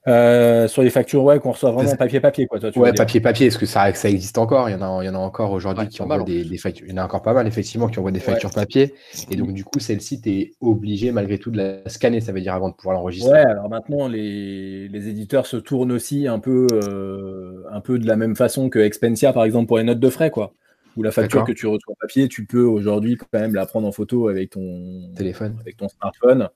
[0.08, 2.60] Euh, sur les factures, ouais, qu'on reçoit vraiment papier-papier, quoi.
[2.60, 5.10] Toi, ouais, papier-papier, est-ce que ça, ça existe encore il y, en a, il y
[5.10, 6.88] en a encore aujourd'hui qui envoient des, factures.
[6.88, 8.96] Il y en a encore pas mal, effectivement, qui envoient des factures papier.
[9.30, 12.42] Et donc, du coup, celle-ci, tu es obligé, malgré tout, de la scanner, ça veut
[12.42, 13.32] dire, avant de pouvoir l'enregistrer.
[13.32, 18.08] Ouais, alors maintenant, les, les, éditeurs se tournent aussi un peu, euh, un peu de
[18.08, 20.54] la même façon que Expensia, par exemple, pour les notes de frais, quoi.
[20.98, 23.92] Ou la facture que tu reçois papier, tu peux aujourd'hui quand même la prendre en
[23.92, 26.50] photo avec ton téléphone, avec ton smartphone.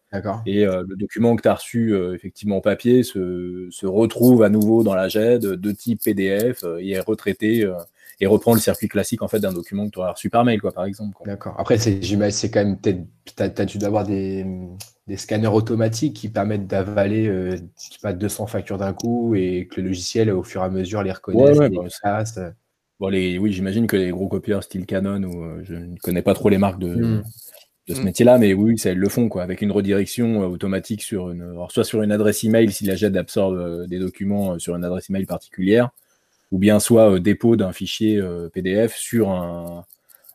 [0.45, 4.49] Et euh, le document que tu as reçu effectivement en papier se, se, retrouve à
[4.49, 7.65] nouveau dans la GED de type PDF et est retraité
[8.19, 10.61] et reprend le circuit classique en fait d'un document que tu auras reçu par mail,
[10.61, 11.17] quoi, par exemple.
[11.25, 11.55] D'accord.
[11.57, 11.99] Après, c'est,
[12.31, 14.45] c'est quand même peut-être, tu as, dû avoir des,
[15.07, 17.57] des, scanners automatiques qui permettent d'avaler euh,
[18.01, 21.13] pas 200 factures d'un coup et que le logiciel, au fur et à mesure, les.
[21.27, 22.53] Ouais, bah,
[22.99, 26.21] bon, les, oui, j'imagine que les gros copieurs style Canon, ou euh, je ne connais
[26.21, 27.23] pas trop les marques de, hmm.
[27.87, 28.03] de ce hmm.
[28.03, 31.55] métier-là, mais oui, ça, ils le font, quoi, avec une redirection euh, automatique sur une,
[31.69, 35.25] soit sur une adresse email si la JET absorbe des documents sur une adresse email
[35.25, 35.91] particulière,
[36.51, 39.85] ou bien soit euh, dépôt d'un fichier euh, PDF sur un,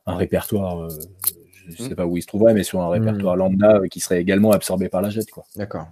[0.07, 0.89] répertoire, euh,
[1.69, 1.97] je ne sais mm.
[1.97, 5.03] pas où il se trouverait, mais sur un répertoire lambda qui serait également absorbé par
[5.03, 5.25] la jet.
[5.57, 5.87] D'accord.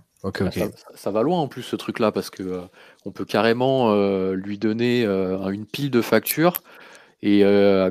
[0.94, 2.62] Ça, va loin en plus ce truc-là parce que
[3.04, 3.94] on peut carrément
[4.33, 6.62] lui donner une pile de factures
[7.22, 7.42] et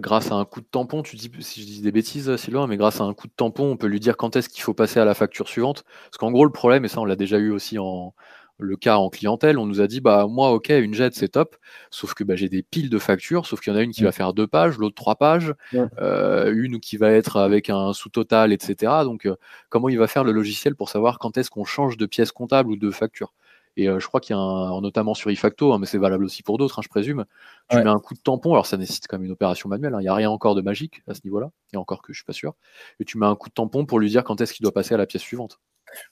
[0.01, 2.77] grâce à un coup de tampon, tu dis si je dis des bêtises, Sylvain, mais
[2.77, 4.99] grâce à un coup de tampon, on peut lui dire quand est-ce qu'il faut passer
[4.99, 5.85] à la facture suivante.
[6.05, 8.13] Parce qu'en gros, le problème, et ça on l'a déjà eu aussi en,
[8.59, 11.55] le cas en clientèle, on nous a dit bah moi ok une jet c'est top,
[11.91, 14.03] sauf que bah, j'ai des piles de factures, sauf qu'il y en a une qui
[14.03, 15.53] va faire deux pages, l'autre trois pages,
[15.99, 19.03] euh, une qui va être avec un sous-total, etc.
[19.03, 19.35] Donc euh,
[19.69, 22.71] comment il va faire le logiciel pour savoir quand est-ce qu'on change de pièce comptable
[22.71, 23.33] ou de facture?
[23.77, 26.25] Et euh, je crois qu'il y a un, notamment sur iFacto, hein, mais c'est valable
[26.25, 27.25] aussi pour d'autres, hein, je présume.
[27.69, 29.99] Tu mets un coup de tampon, alors ça nécessite quand même une opération manuelle, hein,
[29.99, 32.25] il n'y a rien encore de magique à ce niveau-là, et encore que je suis
[32.25, 32.55] pas sûr.
[32.99, 34.95] Et tu mets un coup de tampon pour lui dire quand est-ce qu'il doit passer
[34.95, 35.59] à la pièce suivante.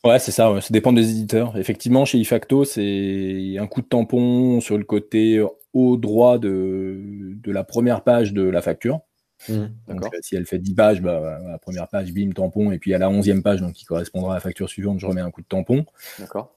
[0.03, 1.57] Ouais, c'est ça, ça dépend des éditeurs.
[1.57, 7.51] Effectivement, chez iFacto, c'est un coup de tampon sur le côté haut droit de, de
[7.51, 9.01] la première page de la facture.
[9.49, 12.79] Mmh, donc, euh, si elle fait 10 pages, bah, la première page, bim, tampon, et
[12.79, 15.29] puis à la 11e page, donc qui correspondra à la facture suivante, je remets un
[15.29, 15.85] coup de tampon.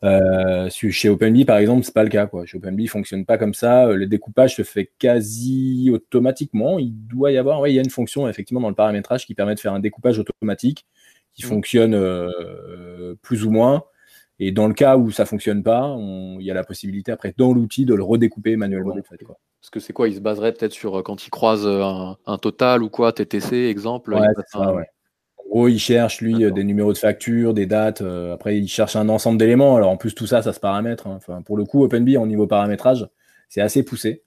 [0.04, 2.26] Euh, chez OpenBee, par exemple, c'est pas le cas.
[2.26, 2.46] Quoi.
[2.46, 3.92] Chez OpenBee, il fonctionne pas comme ça.
[3.92, 6.78] Le découpage se fait quasi automatiquement.
[6.78, 9.35] Il doit y avoir, ouais, il y a une fonction effectivement dans le paramétrage qui
[9.35, 10.87] permet de faire un découpage automatique
[11.38, 11.48] qui mm.
[11.48, 13.85] fonctionne euh, plus ou moins.
[14.40, 17.53] Et dans le cas où ça fonctionne pas, il y a la possibilité après dans
[17.53, 18.94] l'outil de le redécouper manuellement.
[18.94, 21.83] Parce que c'est quoi Il se baserait peut-être sur euh, quand il croise euh,
[22.27, 27.55] un, total ou quoi, TTC, exemple En gros, il cherche, lui, des numéros de facture,
[27.55, 28.03] des dates.
[28.03, 29.77] après, il cherche un ensemble d'éléments.
[29.77, 31.07] Alors, en plus, tout ça, ça se paramètre.
[31.07, 31.14] Hein.
[31.16, 33.09] Enfin, pour le coup, OpenBee, au niveau paramétrage,
[33.48, 34.22] c'est assez poussé.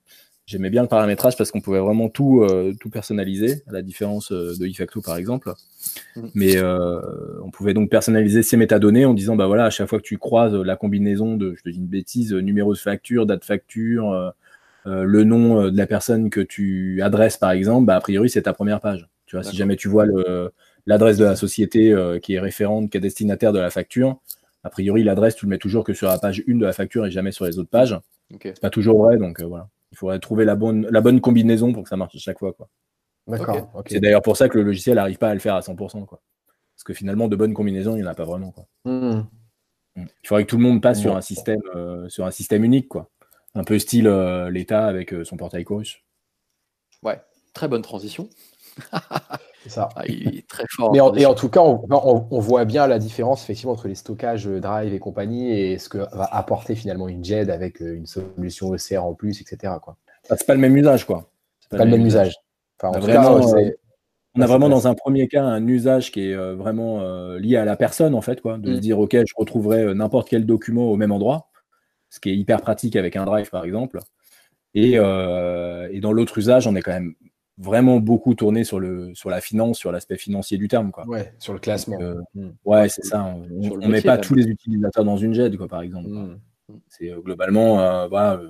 [0.48, 4.32] J'aimais bien le paramétrage parce qu'on pouvait vraiment tout, euh, tout personnaliser, à la différence
[4.32, 5.54] euh, de iFacto par exemple.
[6.16, 6.28] Mm.
[6.34, 7.00] Mais euh,
[7.44, 10.18] on pouvait donc personnaliser ces métadonnées en disant bah voilà, à chaque fois que tu
[10.18, 14.34] croises la combinaison de, je te dis une bêtise, numéro de facture, date facture,
[14.86, 18.54] le nom de la personne que tu adresses par exemple, bah, a priori c'est ta
[18.54, 19.08] première page.
[19.28, 20.06] Tu vois, si jamais tu vois
[20.86, 24.20] l'adresse de la société qui est référente, qui est destinataire de la facture,
[24.64, 27.06] a priori l'adresse tu le mets toujours que sur la page 1 de la facture
[27.06, 27.98] et jamais sur les autres pages.
[28.42, 29.70] C'est pas toujours vrai, donc voilà.
[29.92, 32.54] Il faudrait trouver la bonne, la bonne combinaison pour que ça marche à chaque fois.
[32.54, 32.70] Quoi.
[33.28, 33.84] D'accord.
[33.88, 36.06] C'est d'ailleurs pour ça que le logiciel n'arrive pas à le faire à 100%.
[36.06, 36.22] Quoi.
[36.76, 38.52] Parce que finalement, de bonnes combinaisons, il n'y en a pas vraiment.
[38.52, 38.66] Quoi.
[38.86, 39.24] Hmm.
[39.96, 40.06] Hmm.
[40.24, 42.88] Il faudrait que tout le monde passe sur, un système, euh, sur un système unique.
[42.88, 43.10] Quoi.
[43.54, 46.02] Un peu style euh, l'État avec euh, son portail Chorus.
[47.04, 47.22] Ouais,
[47.54, 48.30] très bonne transition.
[49.70, 49.90] ça.
[49.96, 50.92] Ah, il est très fort.
[50.92, 54.94] Mais et en tout cas, on, voit bien la différence effectivement entre les stockages Drive
[54.94, 59.04] et compagnie et ce que va apporter finalement une JED avec euh, une solution OCR
[59.04, 59.74] en plus, etc.
[59.82, 59.98] Quoi.
[60.30, 61.30] Ah, c'est pas le même usage, quoi.
[61.60, 62.36] C'est pas, le même usage.
[62.82, 63.70] on, a vraiment, euh,
[64.36, 67.02] on a vraiment dans un premier cas un usage qui est euh, vraiment
[67.36, 68.82] lié à la personne, en fait, quoi, de se mm.
[68.82, 71.50] dire, OK, je retrouverai n'importe quel document au même endroit,
[72.10, 74.00] ce qui est hyper pratique avec un Drive, par exemple.
[74.74, 77.14] Et, et dans l'autre usage, on est quand même
[77.62, 80.92] vraiment beaucoup tourné sur, le, sur la finance, sur l'aspect financier du terme.
[80.92, 81.08] Quoi.
[81.08, 82.00] Ouais, sur le classement.
[82.02, 82.50] Euh, hmm.
[82.66, 83.24] Ouais, c'est ça.
[83.24, 86.10] On ne met pas tous les utilisateurs dans une GED, quoi, par exemple.
[86.10, 86.40] Hmm.
[86.90, 88.42] C'est euh, globalement, euh, voilà,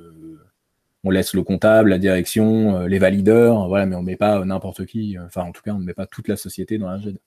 [1.04, 4.86] on laisse le comptable, la direction, les valideurs, voilà, mais on ne met pas n'importe
[4.86, 5.18] qui.
[5.20, 7.18] Enfin, en tout cas, on ne met pas toute la société dans la GED.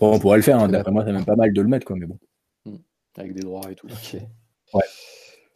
[0.00, 1.96] on pourrait le faire, hein, d'après moi, c'est même pas mal de le mettre, quoi,
[1.96, 2.18] mais bon.
[2.64, 2.78] Hmm.
[3.16, 3.88] Avec des droits et tout.
[4.74, 4.84] Ouais.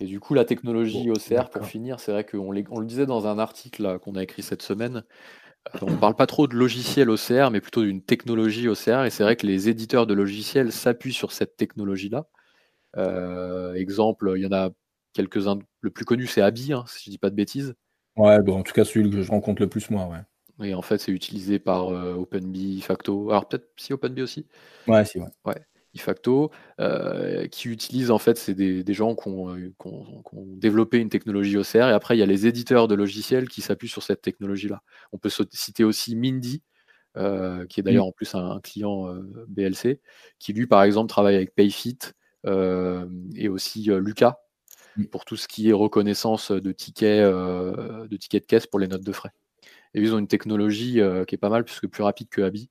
[0.00, 2.38] Et du coup, la technologie OCR, pour finir, c'est vrai qu'on
[2.70, 5.04] on le disait dans un article qu'on a écrit cette semaine.
[5.82, 9.04] On ne parle pas trop de logiciel OCR, mais plutôt d'une technologie OCR.
[9.04, 12.26] Et c'est vrai que les éditeurs de logiciels s'appuient sur cette technologie-là.
[12.96, 14.70] Euh, exemple, il y en a
[15.12, 15.58] quelques-uns.
[15.80, 17.74] Le plus connu, c'est Abi, hein, si je ne dis pas de bêtises.
[18.16, 20.66] Ouais, bon, en tout cas, celui que je rencontre le plus, moi, ouais.
[20.66, 23.30] Et en fait, c'est utilisé par euh, OpenBee, Facto.
[23.30, 24.46] Alors peut-être si OpenBee aussi.
[24.86, 25.28] Ouais, si, ouais.
[25.46, 25.62] ouais
[25.98, 26.50] facto,
[26.80, 29.56] euh, qui utilisent en fait, c'est des, gens qui ont,
[30.56, 33.88] développé une technologie OCR, et après il y a les éditeurs de logiciels qui s'appuient
[33.88, 34.82] sur cette technologie-là.
[35.12, 36.62] On peut citer aussi Mindy,
[37.16, 40.00] euh, qui est d'ailleurs en plus un, client euh, BLC,
[40.38, 41.98] qui lui par exemple travaille avec Payfit
[43.34, 44.38] et aussi Lucas
[45.10, 49.04] pour tout ce qui est reconnaissance de tickets, de tickets de caisse pour les notes
[49.04, 49.32] de frais.
[49.94, 52.70] Et ils ont une technologie qui est pas mal, puisque plus rapide que Abi.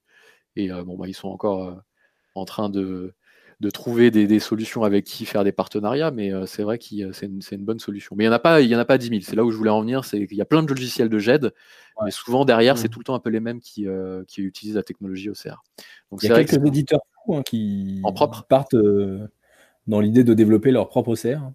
[0.56, 1.80] Et bon, bah, ils sont encore
[2.36, 3.14] en train de,
[3.60, 7.66] de trouver des, solutions avec qui faire des partenariats, mais c'est vrai que c'est une,
[7.66, 8.16] bonne solution.
[8.16, 9.22] Mais il n'y en, a pas, il y en a pas 10 000.
[9.22, 10.06] C'est là où je voulais en venir.
[10.06, 11.52] C'est qu'il y a plein de logiciels de GED,
[12.04, 12.92] mais souvent derrière, c'est mmh.
[12.92, 13.86] tout le temps un peu les mêmes qui,
[14.28, 15.64] qui utilisent la technologie OCR.
[16.12, 18.46] Donc, il y a quelques éditeurs hein, qui en propre.
[18.48, 18.76] partent
[19.88, 21.52] dans l'idée de développer leur propre OCR.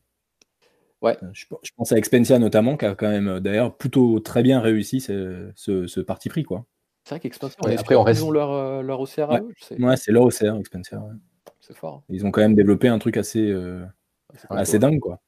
[1.04, 1.18] Ouais.
[1.32, 1.44] Je,
[1.76, 6.28] pense à Expensia notamment, qui a quand même d'ailleurs plutôt très bien réussi ce, parti
[6.28, 6.44] pris.
[6.44, 6.64] quoi.
[7.04, 8.22] C'est vrai qu'Expensia, après, on reste...
[8.22, 9.42] ils ont leur, leur OCR ouais.
[9.78, 11.02] ouais c'est leur OCR, Expensia.
[11.66, 11.96] C'est fort.
[11.96, 12.04] Hein.
[12.10, 13.84] Ils ont quand même développé un truc assez, euh,
[14.50, 15.20] assez dingue, quoi.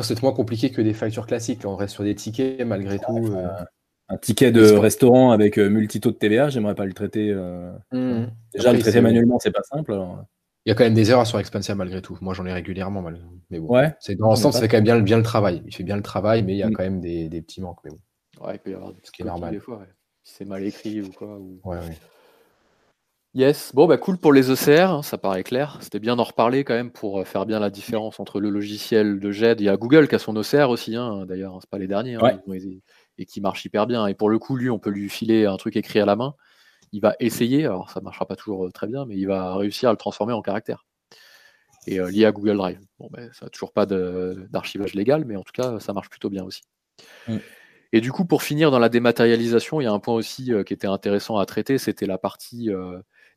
[0.00, 1.64] C'est moins compliqué que des factures classiques.
[1.64, 3.32] on reste sur des tickets malgré tout.
[3.32, 3.48] Euh.
[4.08, 7.32] Un ticket de restaurant avec euh, multi-taux de TVA, j'aimerais pas le traiter.
[7.92, 8.26] Mmh.
[8.52, 9.98] Déjà, le traiter manuellement, c'est pas simple.
[10.66, 12.18] Il y a quand même des erreurs sur Expensia malgré tout.
[12.20, 13.02] Moi, j'en ai régulièrement.
[13.50, 13.94] Mais bon, ouais.
[14.00, 15.62] c'est dans l'ensemble, c'est quand même bien, bien le travail.
[15.66, 16.74] Il fait bien le travail, mais il y a mmh.
[16.74, 17.78] quand même des, des petits manques.
[17.84, 18.46] Mais bon.
[18.46, 19.52] Ouais, il peut y avoir des Ce qui est normal.
[19.52, 19.86] Des fois,
[20.24, 21.38] Si c'est mal écrit ou quoi.
[21.38, 21.60] Ou...
[21.64, 21.98] Ouais, ouais.
[23.34, 25.78] Yes, bon bah cool pour les ECR, hein, ça paraît clair.
[25.80, 29.18] C'était bien d'en reparler quand même pour euh, faire bien la différence entre le logiciel
[29.18, 29.60] de GED.
[29.60, 32.14] Il y a Google qui a son OCR aussi, hein, d'ailleurs, c'est pas les derniers,
[32.14, 32.40] hein,
[33.18, 34.06] et qui marche hyper bien.
[34.06, 36.36] Et pour le coup, lui, on peut lui filer un truc écrit à la main.
[36.92, 39.88] Il va essayer, alors ça marchera pas toujours euh, très bien, mais il va réussir
[39.88, 40.86] à le transformer en caractère.
[41.88, 42.78] Et euh, lié à Google Drive.
[43.00, 46.30] Bon, ben, ça n'a toujours pas d'archivage légal, mais en tout cas, ça marche plutôt
[46.30, 46.62] bien aussi.
[47.26, 47.38] Mm.
[47.94, 50.74] Et du coup, pour finir dans la dématérialisation, il y a un point aussi qui
[50.74, 52.70] était intéressant à traiter, c'était la partie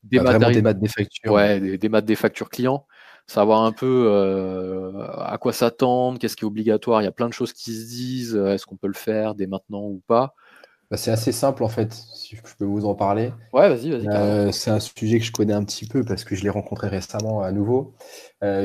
[0.03, 1.31] des, maths, des factures.
[1.31, 2.85] Ouais, des, des, maths des factures clients.
[3.27, 7.01] Savoir un peu euh, à quoi s'attendre, qu'est-ce qui est obligatoire.
[7.01, 8.35] Il y a plein de choses qui se disent.
[8.35, 10.33] Euh, est-ce qu'on peut le faire dès maintenant ou pas
[10.91, 13.31] bah, C'est assez simple en fait, si je peux vous en parler.
[13.53, 14.07] Ouais, vas-y, vas-y.
[14.07, 16.87] Euh, c'est un sujet que je connais un petit peu parce que je l'ai rencontré
[16.87, 17.93] récemment à nouveau.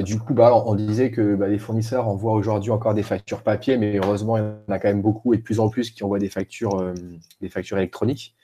[0.05, 3.77] du coup, bah, on disait que bah, les fournisseurs envoient aujourd'hui encore des factures papier,
[3.77, 6.05] mais heureusement, il y en a quand même beaucoup et de plus en plus qui
[6.05, 6.93] envoient des factures,
[7.41, 8.35] des factures électroniques.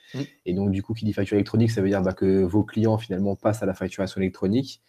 [0.45, 2.97] Et donc, du coup, qui dit facture électronique, ça veut dire bah, que vos clients
[2.97, 4.81] finalement passent à la facturation électronique.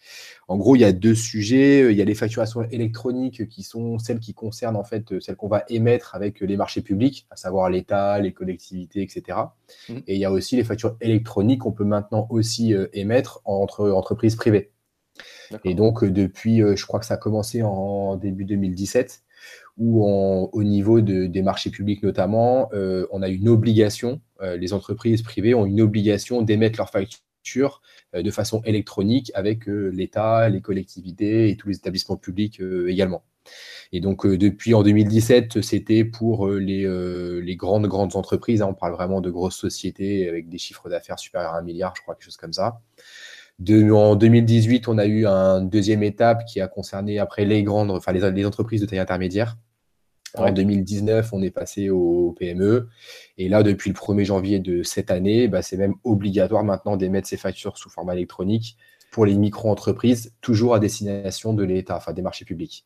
[0.47, 1.91] En gros, il y a deux sujets.
[1.91, 5.47] Il y a les facturations électroniques qui sont celles qui concernent en fait celles qu'on
[5.47, 9.37] va émettre avec les marchés publics, à savoir l'État, les collectivités, etc.
[9.89, 9.97] Mm.
[10.07, 13.89] Et il y a aussi les factures électroniques qu'on peut maintenant aussi euh, émettre entre
[13.91, 14.71] entreprises privées.
[15.63, 19.23] Et donc, euh, depuis, euh, je crois que ça a commencé en début 2017
[19.77, 25.21] où au niveau des marchés publics notamment, euh, on a une obligation, euh, les entreprises
[25.21, 27.81] privées ont une obligation d'émettre leurs factures
[28.15, 33.23] euh, de façon électronique avec l'État, les collectivités et tous les établissements publics également.
[33.91, 39.19] Et donc depuis en 2017, c'était pour les, grandes grandes entreprises, hein, on parle vraiment
[39.19, 42.37] de grosses sociétés avec des chiffres d'affaires supérieurs à un milliard, je crois, quelque chose
[42.37, 42.81] comme ça.
[43.69, 48.11] En 2018, on a eu une deuxième étape qui a concerné après les grandes, enfin
[48.11, 49.57] les entreprises de taille intermédiaire.
[50.37, 52.87] En 2019, on est passé au PME.
[53.37, 57.27] Et là, depuis le 1er janvier de cette année, bah, c'est même obligatoire maintenant d'émettre
[57.27, 58.77] ces factures sous format électronique
[59.11, 62.85] pour les micro-entreprises, toujours à destination de l'État, enfin des marchés publics.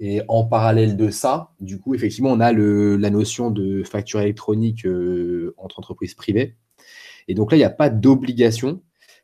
[0.00, 4.86] Et en parallèle de ça, du coup, effectivement, on a la notion de facture électronique
[4.86, 6.56] euh, entre entreprises privées.
[7.26, 8.80] Et donc là, il n'y a pas d'obligation.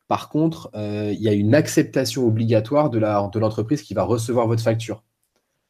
[0.08, 2.98] Par contre, euh, il y a une acceptation obligatoire de
[3.38, 5.02] l'entreprise qui va recevoir votre facture.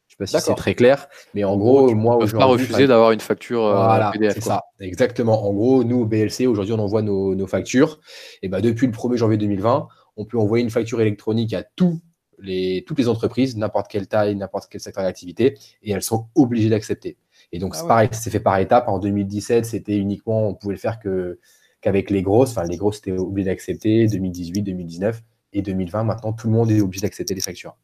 [0.08, 2.38] Je sais pas si c'est très clair, mais en gros, moi aujourd'hui.
[2.38, 5.44] pas refuser d'avoir une facture euh, voilà, C'est ça, exactement.
[5.46, 8.00] En gros, nous, au BLC, aujourd'hui, on envoie nos, factures.
[8.42, 12.00] Et ben, depuis le 1er janvier 2020, on peut envoyer une facture électronique à tous
[12.38, 16.68] les, toutes les entreprises, n'importe quelle taille, n'importe quel secteur d'activité, et elles sont obligées
[16.68, 17.16] d'accepter.
[17.52, 18.88] Et donc, ah c'est pareil, c'est fait par étapes.
[18.88, 21.38] En 2017, c'était uniquement, on pouvait le faire que,
[21.84, 22.52] qu'avec les grosses.
[22.52, 24.06] Enfin, les grosses étaient obligées d'accepter.
[24.06, 27.76] 2018, 2019 et 2020, maintenant, tout le monde est obligé d'accepter les factures.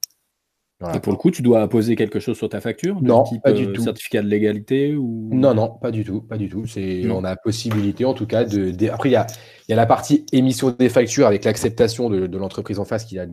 [0.94, 3.66] Et pour le coup, tu dois apposer quelque chose sur ta facture Non, pas du
[3.66, 3.82] euh, tout.
[3.82, 5.28] Certificat de légalité ou?
[5.30, 6.66] Non, non, pas du tout, pas du tout.
[6.66, 8.72] C'est, on a la possibilité, en tout cas, de.
[8.88, 9.26] Après, il y a,
[9.68, 13.18] y a, la partie émission des factures avec l'acceptation de, de l'entreprise en face qui
[13.18, 13.26] a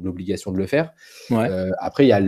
[0.00, 0.92] l'obligation de le faire.
[1.30, 2.22] Euh, après, il y a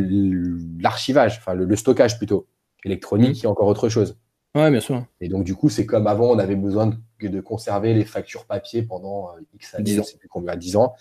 [0.78, 2.46] l'archivage, enfin le, stockage plutôt
[2.84, 3.32] électronique, mmh.
[3.32, 4.18] qui est encore autre chose.
[4.54, 5.06] Ouais, bien sûr.
[5.22, 8.44] Et donc, du coup, c'est comme avant, on avait besoin de, de conserver les factures
[8.44, 10.94] papier pendant euh, X années, je ne sais plus combien, 10 ans.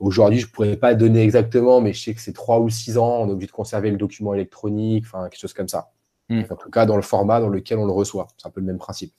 [0.00, 2.98] Aujourd'hui, je ne pourrais pas donner exactement, mais je sais que c'est 3 ou 6
[2.98, 5.92] ans, on est obligé de conserver le document électronique, enfin, quelque chose comme ça.
[6.28, 6.42] Hmm.
[6.50, 8.28] En tout cas, dans le format dans lequel on le reçoit.
[8.36, 9.12] C'est un peu le même principe.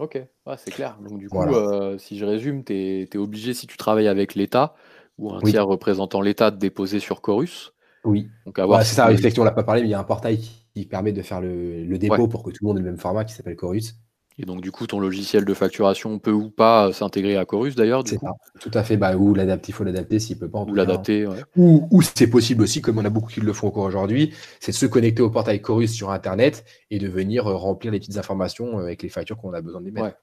[0.00, 0.18] Ok,
[0.56, 0.98] c'est clair.
[1.06, 4.74] Donc, du coup, euh, si je résume, tu es, obligé, si tu travailles avec l'État
[5.18, 7.74] ou un tiers représentant l'État, de déposer sur Chorus.
[8.04, 8.30] Oui.
[8.46, 10.40] Donc, avoir c'est ça, effectivement, on l'a pas parlé, mais il y a un portail
[10.74, 13.26] qui permet de faire le, dépôt pour que tout le monde ait le même format
[13.26, 14.00] qui s'appelle Chorus.
[14.42, 18.02] Et donc, du coup, ton logiciel de facturation peut ou pas s'intégrer à Chorus d'ailleurs.
[18.06, 18.18] C'est
[18.58, 18.96] Tout à fait.
[18.96, 20.60] Bah, ou l'adapter, il faut l'adapter s'il peut pas.
[20.60, 21.28] ou l'adapter.
[21.56, 24.76] Ou, c'est possible aussi, comme on a beaucoup qui le font encore aujourd'hui, c'est de
[24.76, 28.78] se connecter au portail Chorus sur Internet et de venir euh, remplir les petites informations
[28.78, 30.16] euh, avec les factures qu'on a besoin de mettre.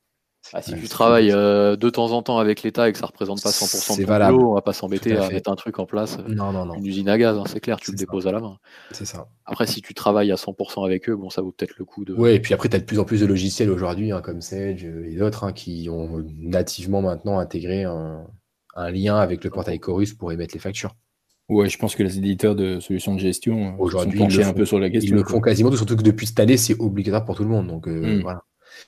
[0.53, 3.41] Ah, si tu travailles euh, de temps en temps avec l'État et que ça représente
[3.41, 6.17] pas 100% de ton boulot, on va pas s'embêter à, mettre un truc en place.
[6.19, 6.75] Euh, non, non, non.
[6.75, 8.57] Une usine à gaz, hein, c'est clair, tu le déposes à la main.
[8.91, 9.27] C'est ça.
[9.45, 12.13] Après, si tu travailles à 100% avec eux, bon, ça vaut peut-être le coup de.
[12.13, 14.41] Oui, et puis après, tu as de plus en plus de logiciels aujourd'hui, hein, comme
[14.41, 18.25] Sage et d'autres, hein, qui ont nativement maintenant intégré un,
[18.91, 20.95] lien avec le portail Chorus pour émettre les factures.
[21.49, 24.65] Ouais, je pense que les éditeurs de solutions de gestion euh, aujourd'hui sont un peu
[24.65, 25.15] sur la question.
[25.15, 27.67] Ils le font quasiment, surtout que depuis cette année, c'est obligatoire pour tout le monde.
[27.67, 28.21] Donc hmm.
[28.21, 28.43] voilà.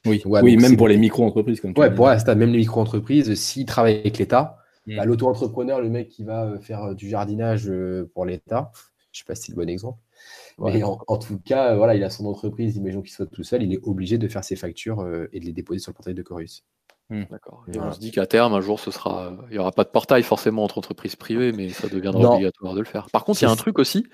[0.05, 1.61] Oui, oui même pour les micro-entreprises.
[1.61, 4.97] Comme ouais, pour l'instant, même les micro-entreprises, s'ils travaillent avec l'État, mm.
[4.97, 8.71] bah, l'auto-entrepreneur, le mec qui va euh, faire euh, du jardinage euh, pour l'État,
[9.11, 9.99] je ne sais pas si c'est le bon exemple.
[10.59, 13.73] Mais en, tout cas, voilà, il a son entreprise, imaginons qu'il soit tout seul, il
[13.73, 16.65] est obligé de faire ses factures et de les déposer sur le portail de Chorus.
[17.09, 17.23] Mm.
[17.31, 17.63] D'accord.
[17.73, 19.89] Et on se dit qu'à terme, un jour, ce sera, il n'y aura pas de
[19.89, 23.07] portail forcément entre entreprises privées, mais ça deviendra obligatoire de le faire.
[23.09, 24.05] Par contre, il y a un truc aussi,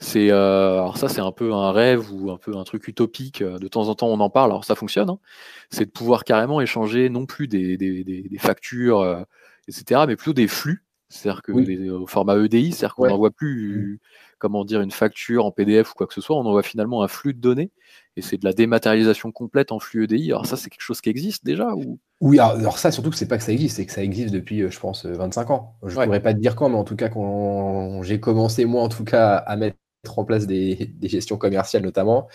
[0.00, 3.42] c'est euh, alors ça c'est un peu un rêve ou un peu un truc utopique.
[3.42, 4.50] Euh, de temps en temps on en parle.
[4.50, 5.10] Alors ça fonctionne.
[5.10, 5.18] Hein.
[5.70, 9.22] C'est de pouvoir carrément échanger non plus des, des, des, factures, euh,
[9.66, 10.84] etc., mais plutôt des flux.
[11.08, 14.06] C'est-à-dire que au format EDI, c'est-à-dire qu'on n'envoie plus, mmh.
[14.38, 16.36] comment dire, une facture en PDF ou quoi que ce soit.
[16.36, 17.70] On envoie finalement un flux de données
[18.16, 20.30] et c'est de la dématérialisation complète en flux EDI.
[20.30, 21.98] Alors ça c'est quelque chose qui existe déjà ou?
[22.20, 24.68] Oui, alors, ça, surtout que c'est pas que ça existe, c'est que ça existe depuis,
[24.68, 25.76] je pense, 25 ans.
[25.84, 28.82] Je ne pourrais pas te dire quand, mais en tout cas, quand j'ai commencé, moi,
[28.82, 29.76] en tout cas, à mettre
[30.16, 32.28] en place des, gestions commerciales notamment.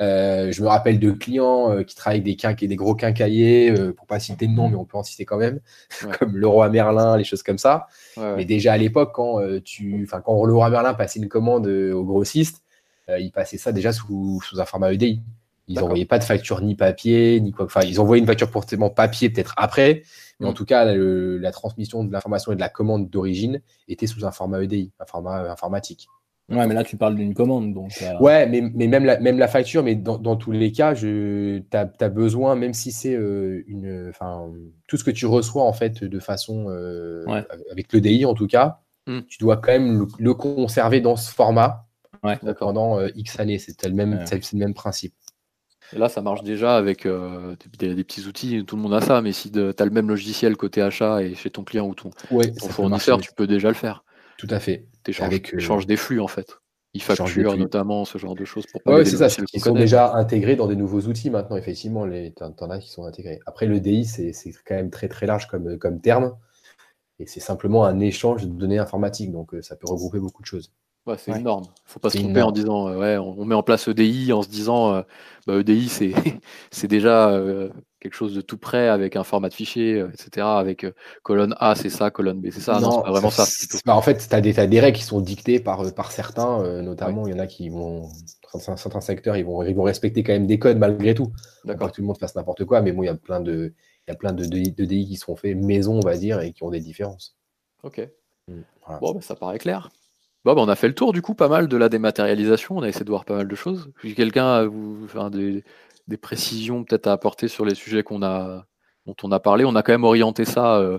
[0.00, 3.92] Euh, je me rappelle de clients euh, qui travaillent avec des, des gros quincaillers, euh,
[3.92, 5.60] pour pas citer de nom, mais on peut en citer quand même,
[6.18, 7.86] comme Leroy Merlin, les choses comme ça.
[8.16, 12.62] mais déjà à l'époque, quand, tu, quand Leroy Merlin passait une commande au grossiste,
[13.08, 15.20] il passait ça déjà sous, sous un format EDI.
[15.66, 17.64] Ils n'envoyaient pas de facture ni papier, ni quoi.
[17.66, 20.02] Enfin, ils envoyaient une facture pour papier peut-être après,
[20.40, 20.54] mais en mm.
[20.54, 24.62] tout cas, la transmission de l'information et de la commande d'origine était sous un format
[24.62, 26.08] EDI, un format informatique.
[26.50, 27.72] Ouais, mais là, tu parles d'une commande.
[27.72, 30.94] Donc, Ouais, mais, mais, même, la, même la facture, mais dans, dans tous les cas,
[30.94, 34.08] tu as, besoin, même si c'est euh, une.
[34.10, 34.50] Enfin,
[34.88, 36.66] tout ce que tu reçois, en fait, de façon.
[36.68, 37.24] Euh,
[37.70, 39.20] avec l'EDI, en tout cas, hmm.
[39.28, 41.86] tu dois quand même le, conserver dans ce format
[42.58, 43.58] pendant euh, X années.
[43.58, 45.14] C'est le, même, le même principe.
[45.92, 47.06] Et là, ça marche déjà avec
[47.78, 50.08] des, des, petits outils, tout le monde a ça, mais si tu as le même
[50.08, 53.74] logiciel côté achat et chez ton client ou ton, ton fournisseur, tu peux déjà le
[53.74, 54.04] faire.
[54.36, 54.86] Tout à fait.
[55.04, 55.10] Tu
[55.56, 56.58] échanges, des flux en fait.
[56.92, 59.04] Ils facturent notamment ce genre de choses pour pas.
[59.04, 59.42] c'est ça.
[59.52, 61.56] Ils sont déjà intégrés dans des nouveaux outils maintenant.
[61.56, 63.40] Effectivement, les t'en as qui sont intégrés.
[63.46, 64.32] Après, le DI, c'est
[64.66, 66.36] quand même très très large comme, comme terme,
[67.18, 69.30] et c'est simplement un échange de données informatiques.
[69.30, 70.72] Donc, ça peut regrouper beaucoup de choses.
[71.06, 71.64] Ouais, c'est énorme.
[71.64, 74.42] Il faut pas se tromper en disant euh, ouais, on, met en place EDI en
[74.42, 75.02] se disant euh,
[75.46, 75.88] bah, EDI
[76.70, 80.46] c'est déjà euh, quelque chose de tout près avec un format de fichier, etc.
[80.46, 80.86] Avec
[81.22, 82.80] colonne A c'est ça, colonne B c'est ça.
[82.80, 83.44] Non, c'est pas vraiment ça.
[83.86, 87.36] en fait, tu as, des règles qui sont dictées par, par certains, notamment il y
[87.36, 88.08] en a qui vont,
[88.52, 91.32] dans certains secteurs, ils vont, ils vont respecter quand même des codes malgré tout.
[91.64, 91.90] D'accord.
[91.90, 93.74] que tout le monde fasse n'importe quoi, mais bon, il y a plein de,
[94.06, 96.62] il y a plein de, DI qui sont faits maison, on va dire, et qui
[96.62, 97.36] ont des différences.
[97.82, 98.00] Ok.
[98.48, 98.60] Mmh,
[99.00, 99.90] bon, bah, ça paraît clair.
[100.44, 102.82] Bon, bah, on a fait le tour du coup pas mal de la dématérialisation, on
[102.82, 103.92] a essayé de voir pas mal de choses.
[104.16, 105.64] Quelqu'un a vous, des,
[106.16, 108.66] précisions peut-être à apporter sur les sujets qu'on a,
[109.06, 109.64] dont on a parlé.
[109.64, 110.98] On a quand même orienté ça euh,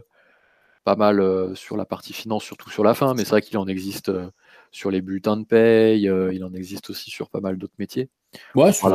[0.83, 3.57] pas mal euh, sur la partie finance, surtout sur la fin, mais c'est vrai qu'il
[3.57, 4.29] en existe euh,
[4.71, 8.09] sur les bulletins de paye, il en existe aussi sur pas mal d'autres métiers.
[8.55, 8.89] Ouais, sur,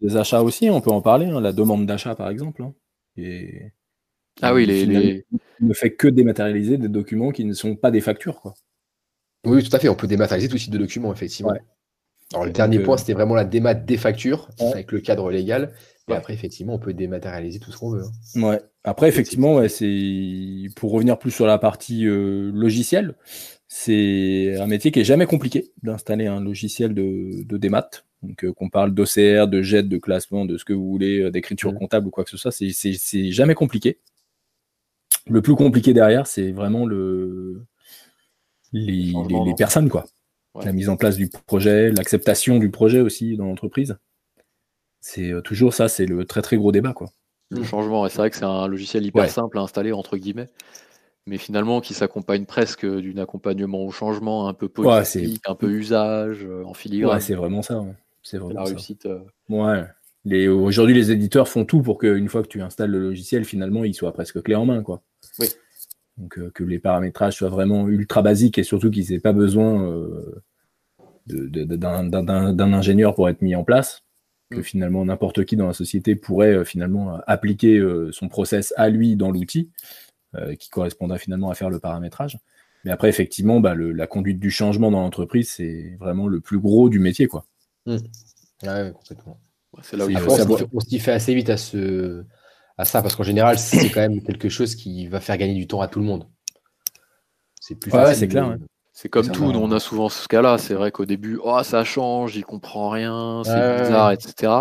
[0.00, 2.62] des achats aussi, on peut en parler, hein, la demande d'achat par exemple.
[2.62, 2.74] Hein.
[3.16, 3.72] Et...
[4.42, 5.24] Ah oui, les,
[5.60, 8.40] ne fait que dématérialiser des documents qui ne sont pas des factures.
[8.40, 8.54] Quoi.
[9.44, 9.88] Oui, tout à fait.
[9.88, 11.54] On peut dématérialiser tout type de documents, effectivement.
[12.32, 15.72] Alors, le dernier point, euh, c'était vraiment la démat des factures, avec le cadre légal.
[16.08, 18.02] Et après, effectivement, on peut dématérialiser tout ce qu'on veut.
[18.02, 18.42] Hein.
[18.42, 18.60] Ouais.
[18.82, 23.14] Après, effectivement, c'est pour revenir plus sur la partie euh, logicielle,
[23.68, 27.88] c'est un métier qui est jamais compliqué d'installer un logiciel de, de démat.
[28.22, 31.72] Donc, euh, qu'on parle d'OCR, de jet, de classement, de ce que vous voulez, d'écriture
[31.72, 31.78] mmh.
[31.78, 33.98] comptable ou quoi que ce soit, c'est jamais compliqué.
[35.28, 37.64] Le plus compliqué derrière, c'est vraiment le,
[38.72, 39.12] les,
[39.56, 40.06] personnes, quoi.
[40.64, 43.96] La mise en place du projet, l'acceptation du projet aussi dans l'entreprise.
[45.00, 47.08] C'est euh, toujours ça, c'est le très très gros débat, quoi.
[47.50, 50.48] Le changement, et c'est vrai que c'est un logiciel hyper simple à installer, entre guillemets,
[51.26, 56.44] mais finalement qui s'accompagne presque d'un accompagnement au changement un peu politique, un peu usage,
[56.44, 57.16] euh, en filigrane.
[57.16, 57.84] Ouais, c'est vraiment ça.
[58.22, 59.06] C'est la réussite.
[59.06, 59.20] Euh.
[59.48, 59.84] Ouais.
[60.48, 63.94] Aujourd'hui, les éditeurs font tout pour qu'une fois que tu installes le logiciel, finalement, il
[63.94, 65.02] soit presque clé en main, quoi.
[65.38, 65.48] Oui.
[66.20, 69.84] Donc euh, que les paramétrages soient vraiment ultra basiques et surtout qu'ils n'aient pas besoin
[69.84, 70.42] euh,
[71.26, 74.04] d'un ingénieur pour être mis en place.
[74.50, 74.62] que mm.
[74.62, 79.70] finalement n'importe qui dans la société pourrait finalement appliquer son process à lui dans l'outil,
[80.58, 82.38] qui correspondra finalement à faire le paramétrage.
[82.84, 86.88] Mais après, effectivement, bah, la conduite du changement dans l'entreprise, c'est vraiment le plus gros
[86.88, 87.26] du métier.
[87.26, 87.44] Quoi.
[87.86, 87.96] Mm.
[88.62, 89.38] Ouais, complètement.
[89.82, 92.24] C'est là où il faut on s'y fait assez vite à, ce,
[92.80, 95.66] à ça, parce qu'en général, c'est quand même quelque chose qui va faire gagner du
[95.66, 96.26] temps à tout le monde.
[97.60, 98.16] C'est plus facile.
[98.16, 98.56] c'est clair.
[98.92, 100.58] C'est comme tout, on a souvent ce cas-là.
[100.58, 104.52] C'est vrai qu'au début, oh, ça change, il comprend rien, c'est bizarre, etc.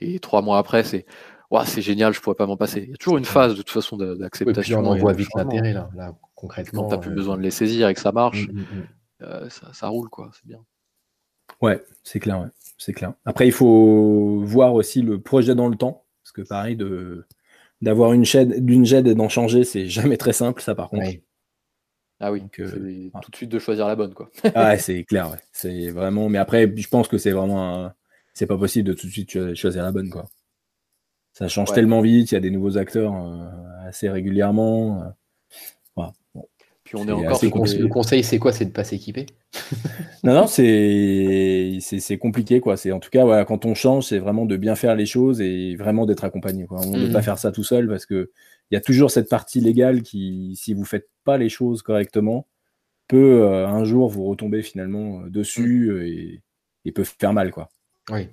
[0.00, 1.06] Et trois mois après, c'est
[1.64, 2.82] c'est génial, je pourrais pas m'en passer.
[2.82, 4.80] Il y a toujours une phase de toute façon d'acceptation.
[4.80, 5.88] on en voit vite l'intérêt là,
[6.34, 6.82] concrètement.
[6.82, 8.60] Quand tu n'as plus euh, besoin de les saisir et que ça marche, mm, mm,
[8.60, 8.86] mm.
[9.22, 10.58] Euh, ça, roule quoi, c'est bien.
[11.62, 13.14] Ouais, c'est clair, c'est clair.
[13.24, 17.24] Après, il faut voir aussi le projet dans le temps, parce que pareil, de
[17.80, 21.10] d'avoir une chaîne, d'une GED et d'en changer, c'est jamais très simple, ça par contre.
[22.20, 24.30] Ah oui, Donc, euh, tout de suite de choisir la bonne, quoi.
[24.54, 25.38] ah, c'est clair, ouais.
[25.52, 26.28] C'est vraiment.
[26.28, 27.90] Mais après, je pense que c'est vraiment.
[28.32, 30.26] C'est pas possible de tout de suite choisir la bonne, quoi.
[31.34, 35.12] Ça change tellement vite, il y a des nouveaux acteurs euh, assez régulièrement.
[36.94, 37.40] Euh, Puis on est, encore.
[37.42, 39.26] Le conseil, c'est quoi C'est de pas s'équiper?
[40.24, 42.76] Non, non, c'est c'est compliqué, quoi.
[42.76, 45.40] C'est en tout cas, voilà, quand on change, c'est vraiment de bien faire les choses
[45.40, 46.66] et vraiment d'être accompagné.
[46.66, 46.80] Quoi.
[46.86, 47.22] On ne peut pas mmh.
[47.22, 48.30] faire ça tout seul parce que
[48.70, 52.46] il y a toujours cette partie légale qui, si vous faites pas les choses correctement,
[53.06, 56.86] peut euh, un jour vous retomber finalement dessus mmh.
[56.86, 57.68] et, peut faire mal, quoi.
[58.10, 58.28] Oui.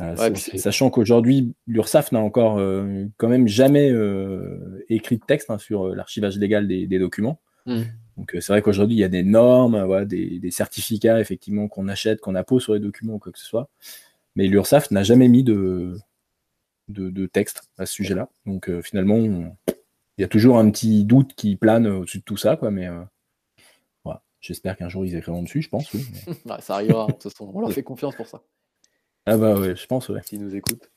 [0.00, 5.58] Euh, sachant qu'aujourd'hui, l'URSSAF n'a encore euh, quand même jamais euh, écrit de texte hein,
[5.58, 7.40] sur l'archivage légal des, documents.
[7.66, 7.82] Hmm.
[8.16, 12.34] Donc c'est vrai qu'aujourd'hui, il y a des normes, des, certificats effectivement qu'on achète, qu'on
[12.34, 13.68] appose sur les documents ou quoi que ce soit.
[14.36, 15.96] Mais l'URSSAF n'a jamais mis de,
[16.88, 18.28] de, texte à ce sujet-là.
[18.46, 22.56] Donc finalement, il y a toujours un petit doute qui plane au-dessus de tout ça,
[22.56, 22.88] quoi, mais
[24.40, 25.90] j'espère qu'un jour ils écriront dessus, je pense.
[26.44, 28.42] Bah, ça arrivera, de toute façon, on leur fait confiance pour ça.
[29.26, 30.20] Ah bah ouais, je pense, ouais.
[30.22, 30.90] S'ils nous écoutent.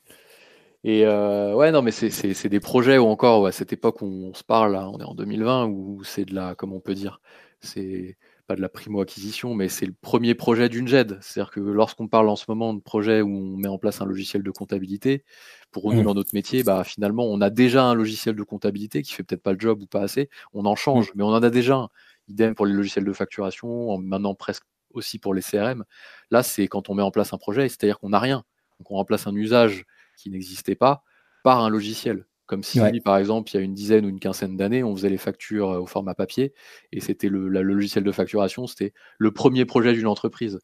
[0.84, 4.34] Et euh, ouais, non, mais c'est des projets où encore, à cette époque où on
[4.34, 7.20] se parle, là, on est en 2020, où c'est de la, comment on peut dire,
[7.60, 8.16] c'est
[8.46, 11.18] pas de la primo-acquisition, mais c'est le premier projet d'une GED.
[11.20, 14.06] C'est-à-dire que lorsqu'on parle en ce moment de projet où on met en place un
[14.06, 15.24] logiciel de comptabilité,
[15.72, 16.04] pour nous, mmh.
[16.04, 19.42] dans notre métier, bah, finalement, on a déjà un logiciel de comptabilité qui fait peut-être
[19.42, 20.30] pas le job ou pas assez.
[20.54, 21.12] On en change, mmh.
[21.16, 21.88] mais on en a déjà un.
[22.28, 25.84] Idem pour les logiciels de facturation, maintenant presque aussi pour les CRM.
[26.30, 28.44] Là, c'est quand on met en place un projet, c'est-à-dire qu'on n'a rien.
[28.78, 29.84] Donc on remplace un usage
[30.16, 31.02] qui n'existait pas
[31.42, 32.26] par un logiciel.
[32.48, 35.10] Comme si, par exemple, il y a une dizaine ou une quinzaine d'années, on faisait
[35.10, 36.54] les factures euh, au format papier
[36.92, 40.58] et c'était le, logiciel de facturation, c'était le premier projet d'une entreprise.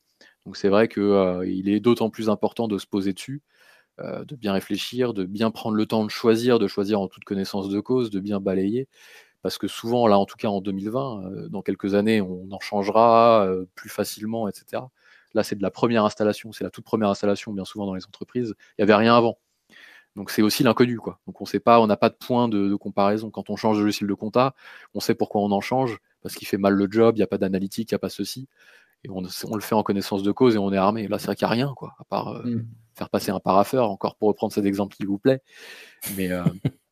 [0.46, 3.42] Donc c'est vrai qu'il euh, est d'autant plus important de se poser dessus,
[4.00, 7.24] euh, de bien réfléchir, de bien prendre le temps de choisir, de choisir en toute
[7.24, 8.88] connaissance de cause, de bien balayer
[9.44, 12.60] parce que souvent, là, en tout cas en 2020, euh, dans quelques années, on en
[12.60, 14.84] changera euh, plus facilement, etc.
[15.34, 18.06] Là, c'est de la première installation, c'est la toute première installation, bien souvent dans les
[18.06, 18.54] entreprises.
[18.70, 19.36] Il n'y avait rien avant.
[20.16, 21.20] Donc c'est aussi l'inconnu, quoi.
[21.26, 23.30] Donc on sait pas, on n'a pas de point de, comparaison.
[23.30, 24.54] Quand on change de logiciel de compta,
[24.94, 27.26] on sait pourquoi on en change, parce qu'il fait mal le job, il n'y a
[27.26, 28.48] pas d'analytique, il n'y a pas ceci.
[29.02, 31.06] Et on, le fait en connaissance de cause et on est armé.
[31.06, 32.66] Là, c'est vrai qu'il n'y a rien, quoi, à part euh, mmh.
[32.94, 35.42] faire passer un paraffeur, encore pour reprendre cet exemple, s'il vous plaît.
[36.16, 36.30] Mais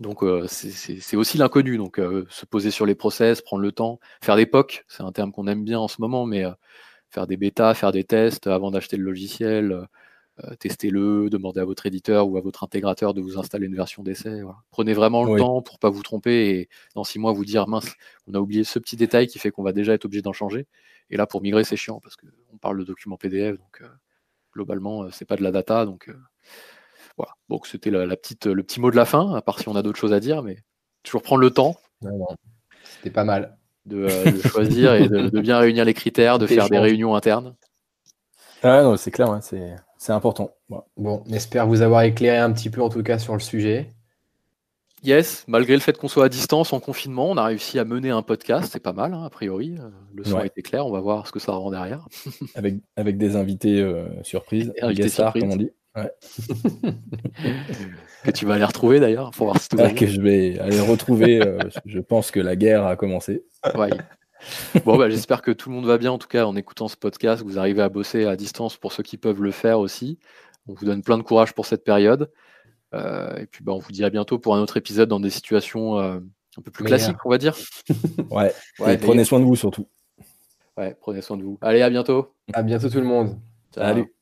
[0.00, 3.98] Donc euh, c'est aussi l'inconnu, donc euh, se poser sur les process, prendre le temps,
[4.20, 6.50] faire des POC, c'est un terme qu'on aime bien en ce moment, mais euh,
[7.08, 9.86] faire des bêtas, faire des tests avant d'acheter le logiciel,
[10.58, 14.42] testez-le, demandez à votre éditeur ou à votre intégrateur de vous installer une version d'essai.
[14.70, 17.94] Prenez vraiment le temps pour pas vous tromper et dans six mois vous dire mince,
[18.26, 20.66] on a oublié ce petit détail qui fait qu'on va déjà être obligé d'en changer.
[21.08, 23.82] Et là pour migrer c'est chiant parce qu'on parle de documents PDF, donc
[24.52, 26.10] globalement c'est pas de la data, donc
[27.16, 27.32] voilà.
[27.48, 29.82] Donc c'était la, petite, le petit mot de la fin, à part si on a
[29.82, 30.58] d'autres choses à dire, mais
[31.02, 31.76] toujours prendre le temps.
[32.96, 33.56] C'était pas mal.
[33.84, 37.54] De, euh, choisir et de, bien réunir les critères, de faire des réunions internes.
[38.62, 40.50] Ah c'est clair, c'est important.
[40.68, 43.92] Bon, on espère vous avoir éclairé un petit peu en tout cas sur le sujet.
[45.04, 48.10] Yes, malgré le fait qu'on soit à distance en confinement, on a réussi à mener
[48.10, 49.76] un podcast, c'est pas mal hein, a priori.
[49.78, 52.08] Euh, le son était clair, on va voir ce que ça rend derrière.
[52.56, 55.42] avec, avec des invités euh, surprises, invités surprises.
[55.42, 55.70] comme on dit.
[58.24, 60.80] que tu vas aller retrouver d'ailleurs pour voir si tout va Que je vais aller
[60.80, 61.46] retrouver.
[61.46, 63.44] Euh, je pense que la guerre a commencé.
[64.84, 66.96] Bon, bah, j'espère que tout le monde va bien en tout cas en écoutant ce
[66.96, 67.42] podcast.
[67.42, 70.18] Vous arrivez à bosser à distance pour ceux qui peuvent le faire aussi.
[70.68, 72.30] On vous donne plein de courage pour cette période.
[72.94, 75.30] Euh, et puis, bah, on vous dit à bientôt pour un autre épisode dans des
[75.30, 76.18] situations euh,
[76.58, 77.56] un peu plus classiques, on va dire.
[78.30, 78.52] ouais.
[78.98, 79.88] prenez soin de vous surtout.
[80.76, 81.58] Ouais, prenez soin de vous.
[81.62, 82.34] Allez, à bientôt.
[82.52, 83.38] À bientôt tout le monde.
[83.74, 84.15] Salut.